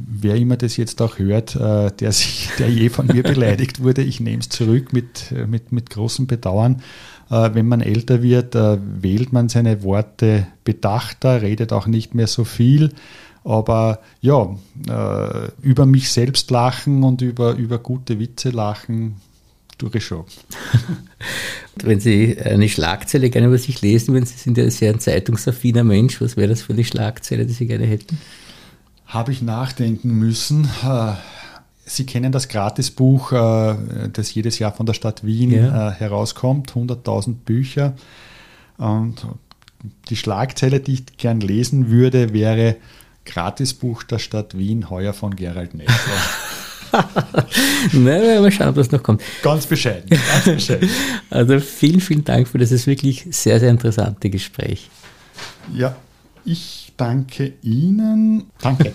wer 0.08 0.36
immer 0.36 0.58
das 0.58 0.78
jetzt 0.78 1.02
auch 1.02 1.20
hört, 1.20 1.56
äh, 1.56 1.92
der, 1.92 2.12
sich, 2.12 2.50
der 2.60 2.70
je 2.70 2.90
von 2.90 3.08
mir 3.08 3.24
beleidigt 3.24 3.82
wurde, 3.82 4.02
ich 4.02 4.20
nehme 4.20 4.40
es 4.40 4.50
zurück 4.50 4.94
mit, 4.94 5.32
äh, 5.32 5.46
mit, 5.48 5.72
mit 5.72 5.90
großem 5.90 6.28
Bedauern. 6.28 6.82
Äh, 7.30 7.52
wenn 7.54 7.68
man 7.68 7.82
älter 7.82 8.22
wird, 8.22 8.56
wählt 8.56 9.34
man 9.34 9.50
seine 9.50 9.84
Worte 9.84 10.48
bedachter, 10.64 11.42
redet 11.42 11.74
auch 11.74 11.88
nicht 11.88 12.16
mehr 12.16 12.28
so 12.28 12.44
viel. 12.44 12.92
Aber 13.44 14.02
ja, 14.22 14.56
über 15.64 15.88
mich 15.88 16.12
selbst 16.12 16.52
lachen 16.52 17.02
und 17.02 17.24
über, 17.24 17.56
über 17.56 17.80
gute 17.80 18.20
Witze 18.20 18.52
lachen, 18.52 19.16
tue 19.80 19.90
ich 19.96 20.06
schon. 20.06 20.26
Wenn 21.76 22.00
Sie 22.00 22.38
eine 22.40 22.70
Schlagzeile 22.70 23.32
gerne 23.32 23.48
über 23.48 23.58
sich 23.58 23.82
lesen 23.82 24.14
würden, 24.14 24.26
Sie 24.26 24.38
sind 24.38 24.60
ja 24.60 24.70
sehr 24.70 24.94
ein 24.94 25.00
zeitungsaffiner 25.00 25.84
Mensch, 25.84 26.22
was 26.22 26.38
wäre 26.38 26.50
das 26.50 26.62
für 26.62 26.74
eine 26.74 26.84
Schlagzeile, 26.84 27.48
die 27.48 27.54
Sie 27.54 27.66
gerne 27.66 27.88
hätten? 27.88 28.20
Habe 29.12 29.32
ich 29.32 29.42
nachdenken 29.42 30.12
müssen. 30.18 30.68
Sie 31.86 32.06
kennen 32.06 32.32
das 32.32 32.48
Gratisbuch, 32.48 33.34
äh, 33.34 33.76
das 34.14 34.34
jedes 34.34 34.60
Jahr 34.60 34.72
von 34.72 34.86
der 34.86 34.94
Stadt 34.94 35.26
Wien 35.26 35.52
ja. 35.52 35.90
Äh, 35.90 35.92
herauskommt, 35.92 36.72
100.000 36.72 37.36
Bücher. 37.46 37.94
Und 38.78 39.28
die 40.10 40.16
Schlagzeile, 40.16 40.80
die 40.80 40.94
ich 40.94 41.18
gern 41.18 41.42
lesen 41.42 41.90
würde, 41.90 42.34
wäre 42.34 42.78
Gratisbuch 43.26 44.04
der 44.04 44.20
Stadt 44.20 44.58
Wien, 44.58 44.90
heuer 44.90 45.14
von 45.14 45.36
Gerald 45.36 45.74
Nessler. 45.74 45.96
Na, 47.94 48.42
mal 48.42 48.52
schauen, 48.52 48.70
ob 48.70 48.76
das 48.76 48.92
noch 48.92 49.04
kommt. 49.04 49.22
Ganz 49.42 49.66
bescheiden, 49.66 50.10
ganz 50.10 50.46
bescheiden. 50.46 50.90
Also 51.30 51.60
vielen, 51.60 52.02
vielen 52.02 52.24
Dank 52.24 52.48
für 52.48 52.58
das 52.58 52.88
wirklich 52.88 53.26
sehr, 53.32 53.60
sehr 53.60 53.70
interessante 53.70 54.30
Gespräch. 54.30 54.90
Ja, 55.74 55.96
ich 56.44 56.81
danke 57.02 57.54
Ihnen. 57.64 58.52
Danke. 58.62 58.94